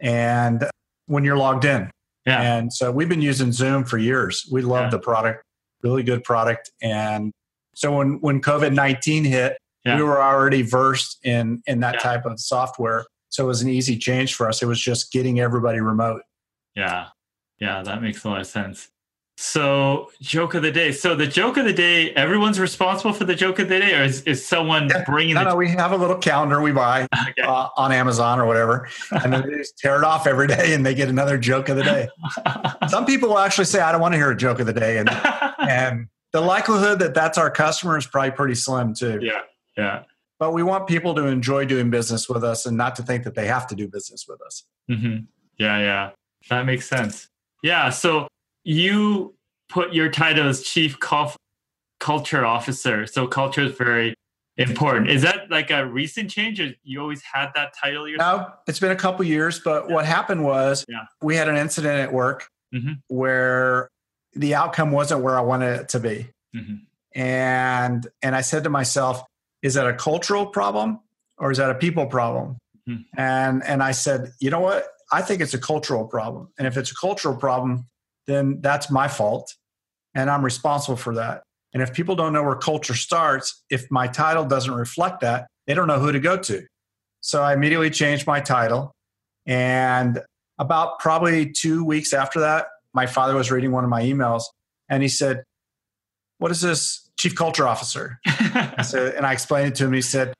And 0.00 0.68
when 1.06 1.24
you're 1.24 1.36
logged 1.36 1.64
in. 1.64 1.90
Yeah. 2.26 2.42
And 2.42 2.72
so 2.72 2.90
we've 2.90 3.08
been 3.08 3.22
using 3.22 3.52
Zoom 3.52 3.84
for 3.84 3.96
years. 3.96 4.46
We 4.52 4.60
love 4.62 4.84
Yeah. 4.86 4.90
the 4.90 4.98
product, 4.98 5.42
really 5.82 6.02
good 6.02 6.22
product. 6.24 6.70
And 6.82 7.32
so 7.74 7.96
when, 7.96 8.20
when 8.20 8.42
COVID 8.42 8.74
19 8.74 9.24
hit, 9.24 9.56
Yeah. 9.84 9.96
we 9.96 10.02
were 10.02 10.20
already 10.20 10.62
versed 10.62 11.18
in, 11.24 11.62
in 11.66 11.80
that 11.80 11.94
Yeah. 11.94 12.00
type 12.00 12.26
of 12.26 12.38
software. 12.38 13.06
So 13.30 13.44
it 13.44 13.46
was 13.46 13.62
an 13.62 13.68
easy 13.70 13.96
change 13.96 14.34
for 14.34 14.48
us. 14.48 14.60
It 14.62 14.66
was 14.66 14.80
just 14.80 15.12
getting 15.12 15.40
everybody 15.40 15.80
remote. 15.80 16.22
Yeah. 16.74 17.08
Yeah, 17.58 17.82
that 17.82 18.02
makes 18.02 18.24
a 18.24 18.28
lot 18.28 18.40
of 18.40 18.46
sense. 18.46 18.89
So, 19.42 20.10
joke 20.20 20.52
of 20.52 20.62
the 20.62 20.70
day. 20.70 20.92
So, 20.92 21.14
the 21.14 21.26
joke 21.26 21.56
of 21.56 21.64
the 21.64 21.72
day, 21.72 22.10
everyone's 22.10 22.60
responsible 22.60 23.14
for 23.14 23.24
the 23.24 23.34
joke 23.34 23.58
of 23.58 23.70
the 23.70 23.78
day, 23.80 23.94
or 23.98 24.02
is, 24.04 24.20
is 24.24 24.46
someone 24.46 24.90
Yeah. 24.90 25.02
bringing 25.06 25.34
No, 25.34 25.44
the 25.44 25.50
no, 25.50 25.56
we 25.56 25.70
have 25.70 25.92
a 25.92 25.96
little 25.96 26.18
calendar 26.18 26.60
we 26.60 26.72
buy 26.72 27.08
Okay. 27.30 27.40
uh, 27.40 27.68
on 27.78 27.90
Amazon 27.90 28.38
or 28.38 28.44
whatever. 28.44 28.86
And 29.10 29.32
then 29.32 29.48
they 29.48 29.56
just 29.56 29.78
tear 29.78 29.96
it 29.96 30.04
off 30.04 30.26
every 30.26 30.46
day 30.46 30.74
and 30.74 30.84
they 30.84 30.94
get 30.94 31.08
another 31.08 31.38
joke 31.38 31.70
of 31.70 31.78
the 31.78 31.82
day. 31.84 32.08
Some 32.88 33.06
people 33.06 33.30
will 33.30 33.38
actually 33.38 33.64
say, 33.64 33.80
I 33.80 33.92
don't 33.92 34.02
want 34.02 34.12
to 34.12 34.18
hear 34.18 34.30
a 34.30 34.36
joke 34.36 34.60
of 34.60 34.66
the 34.66 34.74
day. 34.74 34.98
And, 34.98 35.08
and 35.58 36.08
the 36.32 36.42
likelihood 36.42 36.98
that 36.98 37.14
that's 37.14 37.38
our 37.38 37.50
customer 37.50 37.96
is 37.96 38.06
probably 38.06 38.32
pretty 38.32 38.54
slim 38.54 38.92
too. 38.92 39.20
yeah. 39.22 39.40
Yeah. 39.74 40.02
But 40.38 40.52
we 40.52 40.62
want 40.62 40.86
people 40.86 41.14
to 41.14 41.24
enjoy 41.26 41.64
doing 41.64 41.88
business 41.88 42.28
with 42.28 42.44
us 42.44 42.66
and 42.66 42.76
not 42.76 42.94
to 42.96 43.02
think 43.02 43.24
that 43.24 43.34
they 43.34 43.46
have 43.46 43.66
to 43.68 43.74
do 43.74 43.88
business 43.88 44.26
with 44.28 44.42
us. 44.42 44.64
hmm 44.86 45.16
Yeah, 45.56 45.78
yeah. 45.78 46.10
That 46.50 46.66
makes 46.66 46.86
sense. 46.86 47.28
Yeah. 47.62 47.88
So 47.88 48.26
you 48.64 49.34
put 49.68 49.92
your 49.94 50.08
title 50.10 50.48
as 50.48 50.62
chief 50.62 50.98
Cul- 51.00 51.34
culture 51.98 52.44
officer. 52.44 53.06
So 53.06 53.26
culture 53.26 53.62
is 53.62 53.72
very 53.76 54.14
important. 54.56 55.08
Is 55.10 55.22
that 55.22 55.50
like 55.50 55.70
a 55.70 55.86
recent 55.86 56.30
change 56.30 56.60
or 56.60 56.70
you 56.82 57.00
always 57.00 57.22
had 57.22 57.50
that 57.54 57.72
title 57.80 58.08
yourself? 58.08 58.40
No, 58.42 58.54
it's 58.66 58.80
been 58.80 58.90
a 58.90 58.96
couple 58.96 59.24
years, 59.24 59.60
but 59.60 59.88
what 59.90 60.04
happened 60.06 60.44
was 60.44 60.84
Yeah. 60.88 61.04
we 61.22 61.36
had 61.36 61.48
an 61.48 61.56
incident 61.56 61.98
at 62.00 62.12
work 62.12 62.48
Mhm. 62.74 63.00
where 63.08 63.88
the 64.34 64.54
outcome 64.54 64.90
wasn't 64.92 65.22
where 65.22 65.36
I 65.38 65.40
wanted 65.40 65.80
it 65.80 65.88
to 65.90 66.00
be. 66.00 66.28
Mhm. 66.54 66.80
And 67.14 68.06
and 68.22 68.36
I 68.36 68.40
said 68.42 68.64
to 68.64 68.70
myself, 68.70 69.24
is 69.62 69.74
that 69.74 69.86
a 69.86 69.94
cultural 69.94 70.46
problem 70.46 71.00
or 71.38 71.50
is 71.50 71.58
that 71.58 71.70
a 71.70 71.74
people 71.74 72.06
problem? 72.06 72.58
Mhm. 72.88 73.04
And 73.16 73.62
and 73.64 73.82
I 73.82 73.92
said, 73.92 74.32
you 74.40 74.50
know 74.50 74.60
what? 74.60 74.86
I 75.12 75.22
think 75.22 75.40
it's 75.40 75.54
a 75.54 75.58
cultural 75.58 76.06
problem. 76.06 76.52
And 76.58 76.66
if 76.68 76.76
it's 76.76 76.92
a 76.92 76.94
cultural 76.94 77.36
problem, 77.36 77.88
then 78.26 78.60
that's 78.60 78.90
my 78.90 79.08
fault 79.08 79.54
and 80.14 80.30
I'm 80.30 80.44
responsible 80.44 80.96
for 80.96 81.14
that. 81.14 81.42
And 81.72 81.82
if 81.82 81.92
people 81.92 82.16
don't 82.16 82.32
know 82.32 82.42
where 82.42 82.56
culture 82.56 82.94
starts, 82.94 83.62
if 83.70 83.90
my 83.90 84.08
title 84.08 84.44
doesn't 84.44 84.72
reflect 84.72 85.20
that, 85.20 85.46
they 85.66 85.74
don't 85.74 85.86
know 85.86 86.00
who 86.00 86.10
to 86.12 86.20
go 86.20 86.36
to. 86.36 86.66
So 87.20 87.42
I 87.42 87.52
immediately 87.52 87.90
changed 87.90 88.26
my 88.26 88.40
title 88.40 88.92
and 89.46 90.20
about 90.58 90.98
probably 90.98 91.50
two 91.50 91.84
weeks 91.84 92.12
after 92.12 92.40
that, 92.40 92.66
my 92.92 93.06
father 93.06 93.34
was 93.34 93.50
reading 93.50 93.72
one 93.72 93.84
of 93.84 93.90
my 93.90 94.02
emails 94.02 94.42
and 94.88 95.02
he 95.02 95.08
said, 95.08 95.42
What 96.38 96.50
is 96.50 96.60
this 96.60 97.08
chief 97.16 97.34
culture 97.34 97.66
officer? 97.66 98.18
I 98.26 98.82
said, 98.82 99.14
and 99.14 99.26
I 99.26 99.32
explained 99.32 99.68
it 99.68 99.74
to 99.76 99.84
him. 99.84 99.92
He 99.92 100.02
said, 100.02 100.34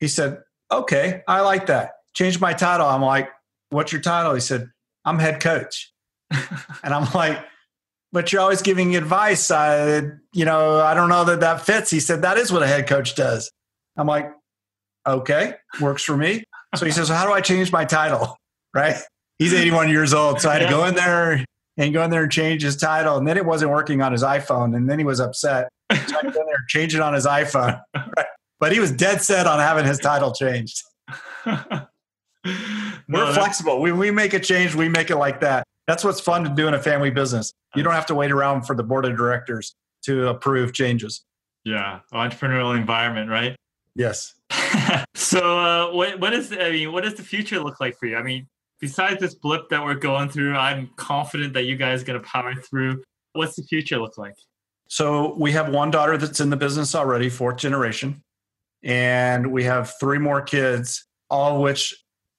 he 0.00 0.08
said, 0.08 0.38
okay, 0.70 1.22
I 1.26 1.40
like 1.40 1.66
that. 1.66 1.92
Change 2.14 2.40
my 2.40 2.52
title. 2.52 2.86
I'm 2.86 3.02
like, 3.02 3.30
what's 3.70 3.92
your 3.92 4.00
title? 4.00 4.34
He 4.34 4.40
said, 4.40 4.70
I'm 5.04 5.18
head 5.18 5.40
coach. 5.40 5.92
and 6.82 6.94
I'm 6.94 7.10
like, 7.12 7.38
but 8.12 8.32
you're 8.32 8.40
always 8.40 8.62
giving 8.62 8.96
advice. 8.96 9.50
I, 9.50 10.02
you 10.32 10.44
know, 10.44 10.80
I 10.80 10.94
don't 10.94 11.08
know 11.08 11.24
that 11.24 11.40
that 11.40 11.64
fits. 11.64 11.90
He 11.90 12.00
said, 12.00 12.22
that 12.22 12.38
is 12.38 12.52
what 12.52 12.62
a 12.62 12.66
head 12.66 12.86
coach 12.86 13.14
does. 13.14 13.50
I'm 13.96 14.06
like, 14.06 14.30
okay, 15.06 15.54
works 15.80 16.02
for 16.04 16.16
me. 16.16 16.44
So 16.76 16.86
he 16.86 16.92
says, 16.92 17.08
how 17.08 17.26
do 17.26 17.32
I 17.32 17.40
change 17.40 17.72
my 17.72 17.84
title? 17.84 18.36
Right. 18.74 18.96
He's 19.38 19.54
81 19.54 19.88
years 19.88 20.12
old. 20.12 20.42
So 20.42 20.50
I 20.50 20.58
had 20.58 20.66
to 20.66 20.68
go 20.68 20.84
in 20.84 20.94
there 20.94 21.42
and 21.78 21.94
go 21.94 22.02
in 22.02 22.10
there 22.10 22.24
and 22.24 22.30
change 22.30 22.62
his 22.62 22.76
title. 22.76 23.16
And 23.16 23.26
then 23.26 23.38
it 23.38 23.46
wasn't 23.46 23.70
working 23.70 24.02
on 24.02 24.12
his 24.12 24.22
iPhone. 24.22 24.76
And 24.76 24.88
then 24.88 24.98
he 24.98 25.06
was 25.06 25.20
upset. 25.20 25.70
So 25.90 25.96
I 25.96 25.96
had 25.96 26.06
to 26.06 26.30
go 26.30 26.40
in 26.40 26.46
there 26.46 26.56
and 26.56 26.68
change 26.68 26.94
it 26.94 27.00
on 27.00 27.14
his 27.14 27.24
iPhone. 27.26 27.80
Right. 27.96 28.26
But 28.60 28.72
he 28.72 28.78
was 28.78 28.92
dead 28.92 29.22
set 29.22 29.46
on 29.46 29.58
having 29.58 29.86
his 29.86 29.98
title 29.98 30.32
changed. 30.32 30.82
We're 31.46 31.86
no, 33.08 33.32
flexible. 33.32 33.80
We, 33.80 33.90
we 33.90 34.10
make 34.10 34.34
a 34.34 34.38
change, 34.38 34.74
we 34.74 34.88
make 34.88 35.10
it 35.10 35.16
like 35.16 35.40
that. 35.40 35.64
That's 35.88 36.04
what's 36.04 36.20
fun 36.20 36.44
to 36.44 36.50
do 36.50 36.68
in 36.68 36.74
a 36.74 36.78
family 36.78 37.10
business. 37.10 37.54
You 37.74 37.82
don't 37.82 37.94
have 37.94 38.04
to 38.06 38.14
wait 38.14 38.30
around 38.30 38.66
for 38.66 38.76
the 38.76 38.82
board 38.82 39.06
of 39.06 39.16
directors 39.16 39.74
to 40.02 40.28
approve 40.28 40.74
changes. 40.74 41.24
Yeah, 41.64 42.00
entrepreneurial 42.12 42.76
environment, 42.76 43.30
right? 43.30 43.56
Yes. 43.94 44.34
so, 45.14 45.58
uh, 45.58 45.90
what 45.92 46.20
what 46.20 46.34
is 46.34 46.52
I 46.52 46.70
mean, 46.70 46.92
what 46.92 47.04
does 47.04 47.14
the 47.14 47.22
future 47.22 47.58
look 47.58 47.80
like 47.80 47.98
for 47.98 48.04
you? 48.04 48.16
I 48.16 48.22
mean, 48.22 48.46
besides 48.80 49.18
this 49.18 49.34
blip 49.34 49.70
that 49.70 49.82
we're 49.82 49.94
going 49.94 50.28
through, 50.28 50.56
I'm 50.56 50.90
confident 50.96 51.54
that 51.54 51.64
you 51.64 51.76
guys 51.76 52.02
are 52.02 52.04
going 52.04 52.20
to 52.20 52.28
power 52.28 52.54
through. 52.54 53.02
What's 53.32 53.56
the 53.56 53.62
future 53.62 53.98
look 53.98 54.18
like? 54.18 54.34
So, 54.88 55.34
we 55.38 55.52
have 55.52 55.70
one 55.70 55.90
daughter 55.90 56.18
that's 56.18 56.40
in 56.40 56.50
the 56.50 56.56
business 56.56 56.94
already, 56.94 57.30
fourth 57.30 57.56
generation, 57.56 58.22
and 58.82 59.50
we 59.52 59.64
have 59.64 59.94
three 59.98 60.18
more 60.18 60.42
kids, 60.42 61.06
all 61.30 61.56
of 61.56 61.62
which 61.62 61.94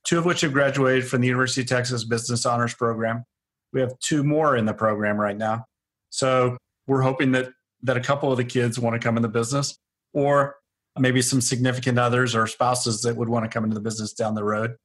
two 0.05 0.19
of 0.19 0.25
which 0.25 0.41
have 0.41 0.53
graduated 0.53 1.07
from 1.07 1.21
the 1.21 1.27
University 1.27 1.61
of 1.61 1.67
Texas 1.67 2.03
Business 2.03 2.45
Honors 2.45 2.75
Program. 2.75 3.25
We 3.73 3.81
have 3.81 3.97
two 3.99 4.23
more 4.23 4.57
in 4.57 4.65
the 4.65 4.73
program 4.73 5.19
right 5.19 5.37
now. 5.37 5.65
So 6.09 6.57
we're 6.87 7.01
hoping 7.01 7.31
that 7.33 7.49
that 7.83 7.97
a 7.97 8.01
couple 8.01 8.31
of 8.31 8.37
the 8.37 8.43
kids 8.43 8.77
want 8.77 8.99
to 8.99 8.99
come 8.99 9.15
in 9.15 9.23
the 9.23 9.29
business 9.29 9.77
or 10.13 10.55
maybe 10.97 11.21
some 11.21 11.39
significant 11.39 11.97
others 11.97 12.35
or 12.35 12.45
spouses 12.45 13.01
that 13.03 13.15
would 13.15 13.29
want 13.29 13.45
to 13.45 13.49
come 13.49 13.63
into 13.63 13.73
the 13.73 13.81
business 13.81 14.11
down 14.11 14.35
the 14.35 14.43
road. 14.43 14.75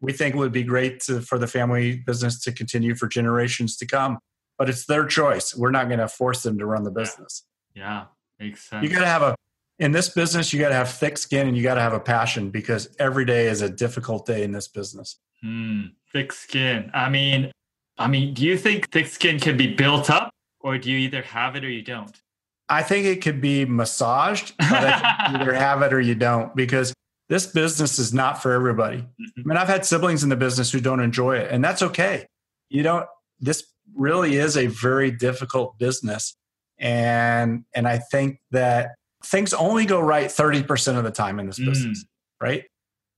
We 0.00 0.12
think 0.12 0.34
it 0.34 0.38
would 0.38 0.52
be 0.52 0.62
great 0.62 1.00
to, 1.00 1.20
for 1.20 1.38
the 1.38 1.46
family 1.46 1.96
business 1.96 2.40
to 2.42 2.52
continue 2.52 2.94
for 2.94 3.08
generations 3.08 3.76
to 3.78 3.86
come, 3.86 4.18
but 4.58 4.68
it's 4.68 4.86
their 4.86 5.06
choice. 5.06 5.54
We're 5.56 5.70
not 5.70 5.88
going 5.88 5.98
to 5.98 6.08
force 6.08 6.42
them 6.42 6.58
to 6.58 6.66
run 6.66 6.84
the 6.84 6.90
business. 6.90 7.44
Yeah, 7.74 8.04
makes 8.38 8.68
sense. 8.68 8.84
You 8.84 8.90
got 8.90 9.00
to 9.00 9.06
have 9.06 9.22
a 9.22 9.34
in 9.78 9.90
this 9.90 10.08
business, 10.08 10.52
you 10.52 10.60
got 10.60 10.68
to 10.68 10.74
have 10.74 10.88
thick 10.88 11.18
skin 11.18 11.48
and 11.48 11.56
you 11.56 11.62
got 11.62 11.74
to 11.74 11.80
have 11.80 11.94
a 11.94 12.00
passion 12.00 12.50
because 12.50 12.94
every 13.00 13.24
day 13.24 13.46
is 13.46 13.60
a 13.60 13.68
difficult 13.68 14.24
day 14.24 14.44
in 14.44 14.52
this 14.52 14.68
business. 14.68 15.18
Hmm, 15.42 15.86
thick 16.12 16.32
skin. 16.32 16.90
I 16.94 17.08
mean, 17.08 17.50
I 17.98 18.08
mean, 18.08 18.34
do 18.34 18.42
you 18.42 18.56
think 18.56 18.90
thick 18.90 19.06
skin 19.06 19.38
can 19.38 19.56
be 19.56 19.72
built 19.72 20.10
up, 20.10 20.30
or 20.60 20.78
do 20.78 20.90
you 20.90 20.98
either 20.98 21.22
have 21.22 21.56
it 21.56 21.64
or 21.64 21.70
you 21.70 21.82
don't? 21.82 22.20
I 22.68 22.82
think 22.82 23.06
it 23.06 23.22
could 23.22 23.40
be 23.40 23.64
massaged, 23.64 24.54
but 24.58 25.02
either 25.28 25.52
have 25.52 25.82
it 25.82 25.92
or 25.92 26.00
you 26.00 26.14
don't 26.14 26.54
because 26.56 26.94
this 27.28 27.46
business 27.46 27.98
is 27.98 28.12
not 28.12 28.42
for 28.42 28.52
everybody. 28.52 28.98
Mm-hmm. 28.98 29.40
I 29.40 29.42
mean, 29.44 29.56
I've 29.56 29.68
had 29.68 29.84
siblings 29.84 30.22
in 30.22 30.28
the 30.28 30.36
business 30.36 30.72
who 30.72 30.80
don't 30.80 31.00
enjoy 31.00 31.36
it, 31.36 31.50
and 31.50 31.64
that's 31.64 31.82
okay. 31.82 32.26
You 32.70 32.82
don't. 32.82 33.06
This 33.40 33.64
really 33.94 34.36
is 34.36 34.56
a 34.56 34.66
very 34.66 35.10
difficult 35.10 35.78
business, 35.78 36.36
and 36.78 37.64
and 37.74 37.86
I 37.86 37.98
think 37.98 38.40
that 38.50 38.94
things 39.24 39.54
only 39.54 39.86
go 39.86 40.00
right 40.00 40.26
30% 40.26 40.98
of 40.98 41.04
the 41.04 41.10
time 41.10 41.38
in 41.38 41.46
this 41.46 41.58
mm. 41.58 41.66
business, 41.66 42.04
right? 42.40 42.64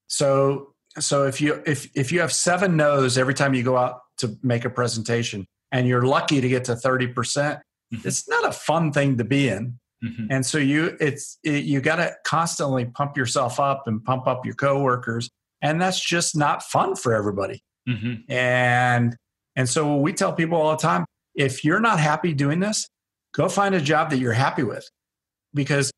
So 0.08 0.74
so 0.98 1.24
if 1.26 1.40
you 1.40 1.62
if 1.66 1.90
if 1.94 2.12
you 2.12 2.20
have 2.20 2.32
seven 2.32 2.76
no's 2.76 3.18
every 3.18 3.34
time 3.34 3.54
you 3.54 3.62
go 3.62 3.76
out 3.76 4.00
to 4.18 4.36
make 4.42 4.64
a 4.64 4.70
presentation 4.70 5.46
and 5.72 5.86
you're 5.86 6.02
lucky 6.02 6.40
to 6.40 6.48
get 6.48 6.64
to 6.64 6.72
30%, 6.72 7.14
percent 7.14 7.58
mm 7.58 7.62
hmm 7.62 8.08
it's 8.08 8.28
not 8.28 8.44
a 8.44 8.50
fun 8.50 8.90
thing 8.92 9.16
to 9.16 9.22
be 9.22 9.48
in. 9.48 9.78
Mm-hmm. 10.04 10.26
And 10.30 10.44
so 10.44 10.58
you 10.58 10.96
it's 10.98 11.38
it, 11.44 11.62
you 11.64 11.80
got 11.80 11.96
to 11.96 12.16
constantly 12.24 12.84
pump 12.84 13.16
yourself 13.16 13.60
up 13.60 13.86
and 13.86 14.04
pump 14.04 14.26
up 14.26 14.44
your 14.44 14.56
coworkers 14.56 15.30
and 15.62 15.80
that's 15.80 16.00
just 16.00 16.36
not 16.36 16.64
fun 16.64 16.96
for 16.96 17.14
everybody. 17.14 17.62
Mm-hmm. 17.88 18.30
And 18.30 19.16
and 19.54 19.68
so 19.68 19.96
we 19.96 20.12
tell 20.12 20.32
people 20.32 20.60
all 20.60 20.72
the 20.72 20.82
time 20.82 21.04
if 21.36 21.64
you're 21.64 21.80
not 21.80 22.00
happy 22.00 22.34
doing 22.34 22.60
this, 22.60 22.88
go 23.34 23.48
find 23.48 23.74
a 23.74 23.80
job 23.80 24.10
that 24.10 24.18
you're 24.18 24.32
happy 24.32 24.62
with 24.62 24.88
because 25.54 25.92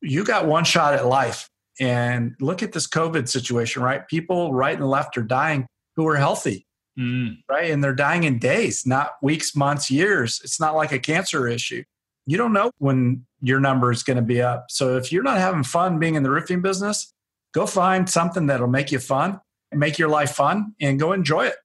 you 0.00 0.24
got 0.24 0.46
one 0.46 0.64
shot 0.64 0.94
at 0.94 1.06
life. 1.06 1.48
And 1.80 2.34
look 2.40 2.62
at 2.64 2.72
this 2.72 2.88
COVID 2.88 3.28
situation, 3.28 3.82
right? 3.82 4.06
People 4.08 4.52
right 4.52 4.76
and 4.76 4.88
left 4.88 5.16
are 5.16 5.22
dying 5.22 5.66
who 5.94 6.08
are 6.08 6.16
healthy, 6.16 6.66
mm. 6.98 7.36
right? 7.48 7.70
And 7.70 7.82
they're 7.82 7.94
dying 7.94 8.24
in 8.24 8.38
days, 8.38 8.86
not 8.86 9.12
weeks, 9.22 9.54
months, 9.54 9.90
years. 9.90 10.40
It's 10.42 10.60
not 10.60 10.74
like 10.74 10.92
a 10.92 10.98
cancer 10.98 11.46
issue. 11.46 11.84
You 12.26 12.36
don't 12.36 12.52
know 12.52 12.70
when 12.78 13.26
your 13.40 13.60
number 13.60 13.90
is 13.90 14.02
going 14.02 14.16
to 14.16 14.22
be 14.22 14.42
up. 14.42 14.66
So 14.68 14.96
if 14.96 15.12
you're 15.12 15.22
not 15.22 15.38
having 15.38 15.62
fun 15.62 15.98
being 15.98 16.14
in 16.14 16.22
the 16.22 16.30
roofing 16.30 16.60
business, 16.60 17.12
go 17.54 17.66
find 17.66 18.08
something 18.08 18.46
that'll 18.46 18.66
make 18.66 18.92
you 18.92 18.98
fun 18.98 19.40
and 19.70 19.80
make 19.80 19.98
your 19.98 20.08
life 20.08 20.32
fun 20.32 20.74
and 20.80 20.98
go 20.98 21.12
enjoy 21.12 21.46
it. 21.46 21.56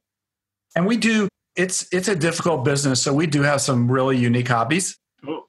And 0.76 0.86
we 0.86 0.98
do 0.98 1.28
it's 1.56 1.88
it's 1.92 2.08
a 2.08 2.16
difficult 2.16 2.66
business, 2.66 3.02
so 3.02 3.14
we 3.14 3.28
do 3.28 3.44
have 3.44 3.62
some 3.62 3.92
really 3.92 4.18
unique 4.18 4.48
hobbies. 4.48 4.98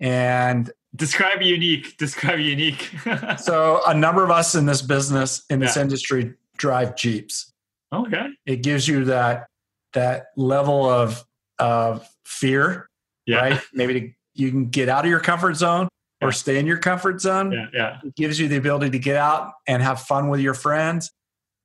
And 0.01 0.71
Describe 0.97 1.43
unique. 1.43 1.97
Describe 1.97 2.39
unique. 2.39 2.91
so 3.39 3.81
a 3.87 3.95
number 3.95 4.23
of 4.23 4.31
us 4.31 4.55
in 4.55 4.67
this 4.67 4.81
business, 4.81 5.43
in 5.51 5.59
this 5.59 5.77
yeah. 5.77 5.83
industry, 5.83 6.35
drive 6.57 6.95
Jeeps. 6.95 7.53
Okay. 7.93 8.27
It 8.47 8.63
gives 8.63 8.87
you 8.87 9.05
that 9.07 9.49
that 9.95 10.27
level 10.37 10.89
of 10.89 11.25
of 11.59 12.09
fear, 12.25 12.89
yeah. 13.27 13.37
right? 13.37 13.61
Maybe 13.73 14.01
to, 14.01 14.11
you 14.35 14.51
can 14.51 14.67
get 14.67 14.89
out 14.89 15.05
of 15.05 15.11
your 15.11 15.21
comfort 15.21 15.55
zone 15.55 15.89
or 16.21 16.33
stay 16.33 16.59
in 16.59 16.67
your 16.67 16.79
comfort 16.79 17.21
zone. 17.21 17.53
Yeah, 17.53 17.67
yeah. 17.73 17.99
It 18.05 18.17
gives 18.17 18.39
you 18.39 18.49
the 18.49 18.57
ability 18.57 18.91
to 18.91 18.99
get 18.99 19.17
out 19.17 19.53
and 19.67 19.83
have 19.83 20.01
fun 20.01 20.29
with 20.29 20.41
your 20.41 20.55
friends. 20.55 21.11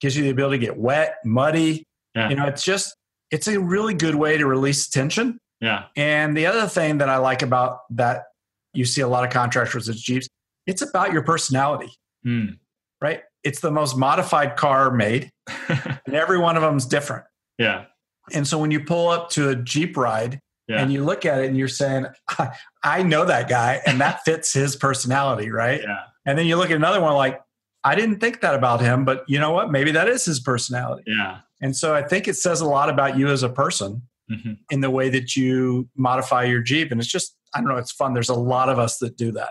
Gives 0.02 0.16
you 0.16 0.24
the 0.24 0.30
ability 0.30 0.60
to 0.60 0.66
get 0.66 0.78
wet, 0.78 1.18
muddy. 1.26 1.84
Yeah. 2.16 2.30
You 2.30 2.36
know, 2.36 2.46
it's 2.46 2.64
just 2.64 2.96
it's 3.32 3.48
a 3.48 3.60
really 3.60 3.94
good 3.94 4.16
way 4.16 4.38
to 4.38 4.46
release 4.46 4.88
tension. 4.88 5.40
Yeah. 5.62 5.86
And 5.96 6.38
the 6.38 6.46
other 6.46 6.68
thing 6.68 7.00
that 7.00 7.10
I 7.10 7.18
like 7.18 7.42
about 7.42 7.80
that 7.92 8.26
you 8.74 8.86
see 8.86 9.02
a 9.02 9.08
lot 9.08 9.24
of 9.24 9.30
contractors 9.32 9.88
with 9.88 9.98
Jeeps. 9.98 10.28
It's 10.66 10.82
about 10.82 11.12
your 11.12 11.24
personality, 11.24 11.92
mm. 12.26 12.58
right? 13.02 13.24
It's 13.44 13.60
the 13.60 13.72
most 13.72 13.98
modified 13.98 14.58
car 14.58 14.92
made, 14.92 15.32
and 15.68 16.14
every 16.14 16.38
one 16.38 16.56
of 16.56 16.62
them 16.62 16.78
is 16.78 16.86
different. 16.86 17.26
Yeah. 17.58 17.86
And 18.34 18.48
so 18.48 18.58
when 18.58 18.72
you 18.72 18.80
pull 18.80 19.10
up 19.10 19.30
to 19.32 19.50
a 19.50 19.56
Jeep 19.56 19.98
ride 19.98 20.40
yeah. 20.68 20.82
and 20.82 20.92
you 20.92 21.04
look 21.04 21.26
at 21.26 21.40
it 21.40 21.48
and 21.48 21.58
you're 21.58 21.68
saying, 21.68 22.08
I, 22.30 22.50
I 22.84 23.04
know 23.04 23.26
that 23.26 23.50
guy 23.50 23.82
and 23.86 24.00
that 24.02 24.22
fits 24.26 24.54
his 24.54 24.76
personality, 24.76 25.50
right? 25.50 25.82
Yeah. 25.82 26.00
And 26.26 26.38
then 26.38 26.46
you 26.46 26.56
look 26.56 26.70
at 26.70 26.76
another 26.76 27.02
one 27.02 27.14
like, 27.16 27.42
I 27.84 27.96
didn't 27.96 28.20
think 28.20 28.42
that 28.42 28.56
about 28.56 28.82
him, 28.82 29.06
but 29.06 29.24
you 29.28 29.40
know 29.40 29.52
what? 29.52 29.72
Maybe 29.72 29.92
that 29.92 30.10
is 30.10 30.26
his 30.26 30.40
personality. 30.40 31.04
Yeah. 31.08 31.40
And 31.62 31.76
so 31.76 31.96
I 31.96 32.02
think 32.02 32.28
it 32.28 32.36
says 32.36 32.62
a 32.62 32.66
lot 32.66 32.90
about 32.90 33.18
you 33.18 33.30
as 33.30 33.42
a 33.42 33.50
person 33.50 34.02
mm-hmm. 34.30 34.54
in 34.70 34.82
the 34.82 34.90
way 34.90 35.10
that 35.10 35.36
you 35.36 35.88
modify 35.96 36.44
your 36.44 36.62
Jeep. 36.62 36.92
And 36.92 37.00
it's 37.00 37.10
just 37.10 37.36
I 37.54 37.60
don't 37.60 37.70
know, 37.70 37.78
it's 37.78 37.92
fun. 37.92 38.14
There's 38.14 38.30
a 38.30 38.36
lot 38.36 38.70
of 38.70 38.80
us 38.80 38.98
that 39.00 39.18
do 39.18 39.32
that. 39.34 39.50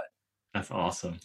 That's 0.55 0.71
awesome. 0.71 1.19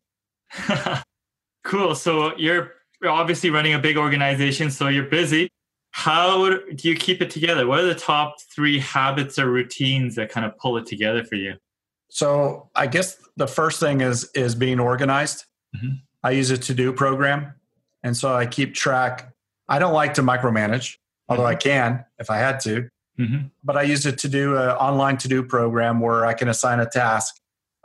cool. 1.63 1.95
So 1.95 2.35
you're 2.37 2.71
obviously 3.05 3.49
running 3.49 3.73
a 3.73 3.79
big 3.79 3.97
organization, 3.97 4.71
so 4.71 4.87
you're 4.87 5.05
busy. 5.05 5.49
How 5.93 6.49
do 6.49 6.89
you 6.89 6.95
keep 6.95 7.21
it 7.21 7.29
together? 7.29 7.67
What 7.67 7.79
are 7.79 7.85
the 7.85 7.93
top 7.93 8.41
three 8.41 8.79
habits 8.79 9.37
or 9.37 9.51
routines 9.51 10.15
that 10.15 10.29
kind 10.29 10.43
of 10.43 10.57
pull 10.57 10.75
it 10.77 10.87
together 10.87 11.23
for 11.23 11.35
you? 11.35 11.53
So 12.09 12.71
I 12.75 12.87
guess 12.87 13.15
the 13.37 13.47
first 13.47 13.79
thing 13.79 14.01
is 14.01 14.29
is 14.33 14.55
being 14.55 14.79
organized. 14.79 15.45
Mm-hmm. 15.75 15.95
I 16.23 16.31
use 16.31 16.49
a 16.49 16.57
to 16.57 16.73
do 16.73 16.93
program, 16.93 17.53
and 18.01 18.17
so 18.17 18.33
I 18.33 18.47
keep 18.47 18.73
track. 18.73 19.33
I 19.69 19.77
don't 19.77 19.93
like 19.93 20.15
to 20.15 20.23
micromanage, 20.23 20.97
although 21.29 21.43
mm-hmm. 21.43 21.51
I 21.51 21.55
can 21.55 22.05
if 22.17 22.31
I 22.31 22.37
had 22.37 22.59
to. 22.61 22.89
Mm-hmm. 23.19 23.47
But 23.63 23.77
I 23.77 23.83
use 23.83 24.03
a 24.07 24.11
to 24.11 24.27
do 24.27 24.57
an 24.57 24.69
online 24.69 25.17
to 25.17 25.27
do 25.27 25.43
program 25.43 25.99
where 25.99 26.25
I 26.25 26.33
can 26.33 26.49
assign 26.49 26.79
a 26.79 26.87
task 26.87 27.35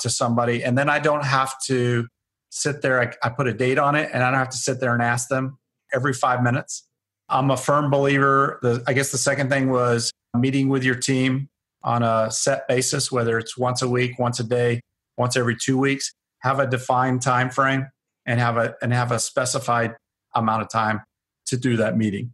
to 0.01 0.09
somebody, 0.09 0.65
and 0.65 0.79
then 0.79 0.89
I 0.89 0.99
don't 0.99 1.27
have 1.27 1.53
to 1.67 2.09
sit 2.49 2.81
there. 2.81 3.03
I, 3.03 3.13
I, 3.23 3.29
put 3.29 3.47
a 3.47 3.53
date 3.53 3.79
on 3.79 3.97
it, 3.97 4.09
and 4.15 4.23
I 4.23 4.31
don't 4.31 4.39
have 4.39 4.49
to 4.49 4.57
sit 4.57 4.81
there 4.81 4.95
and 4.95 5.03
ask 5.03 5.29
them 5.29 5.59
every 5.93 6.15
five 6.15 6.43
minutes. 6.43 6.88
I'm 7.29 7.51
a 7.51 7.57
firm 7.57 7.91
believer. 7.91 8.59
The, 8.63 8.83
I 8.87 8.93
guess 8.93 9.13
the 9.13 9.19
second 9.19 9.51
thing 9.51 9.71
was 9.71 10.13
meeting 10.37 10.69
with 10.69 10.85
your 10.85 10.95
team 10.95 11.49
on 11.83 12.03
a 12.03 12.31
set 12.31 12.67
basis, 12.69 13.13
whether 13.13 13.39
it's 13.39 13.57
once 13.57 13.83
a 13.83 13.89
week, 13.89 14.19
once 14.19 14.41
a 14.41 14.45
day, 14.45 14.81
once 15.17 15.37
every 15.37 15.57
two 15.57 15.79
weeks. 15.79 16.13
Have 16.41 16.61
a 16.61 16.67
defined 16.67 17.23
time 17.23 17.51
frame 17.51 17.89
and 18.25 18.39
have 18.39 18.57
a 18.57 18.75
and 18.81 18.93
have 18.93 19.11
a 19.11 19.19
specified 19.19 19.97
amount 20.35 20.63
of 20.63 20.71
time 20.71 21.03
to 21.47 21.57
do 21.57 21.77
that 21.79 21.97
meeting 21.97 22.33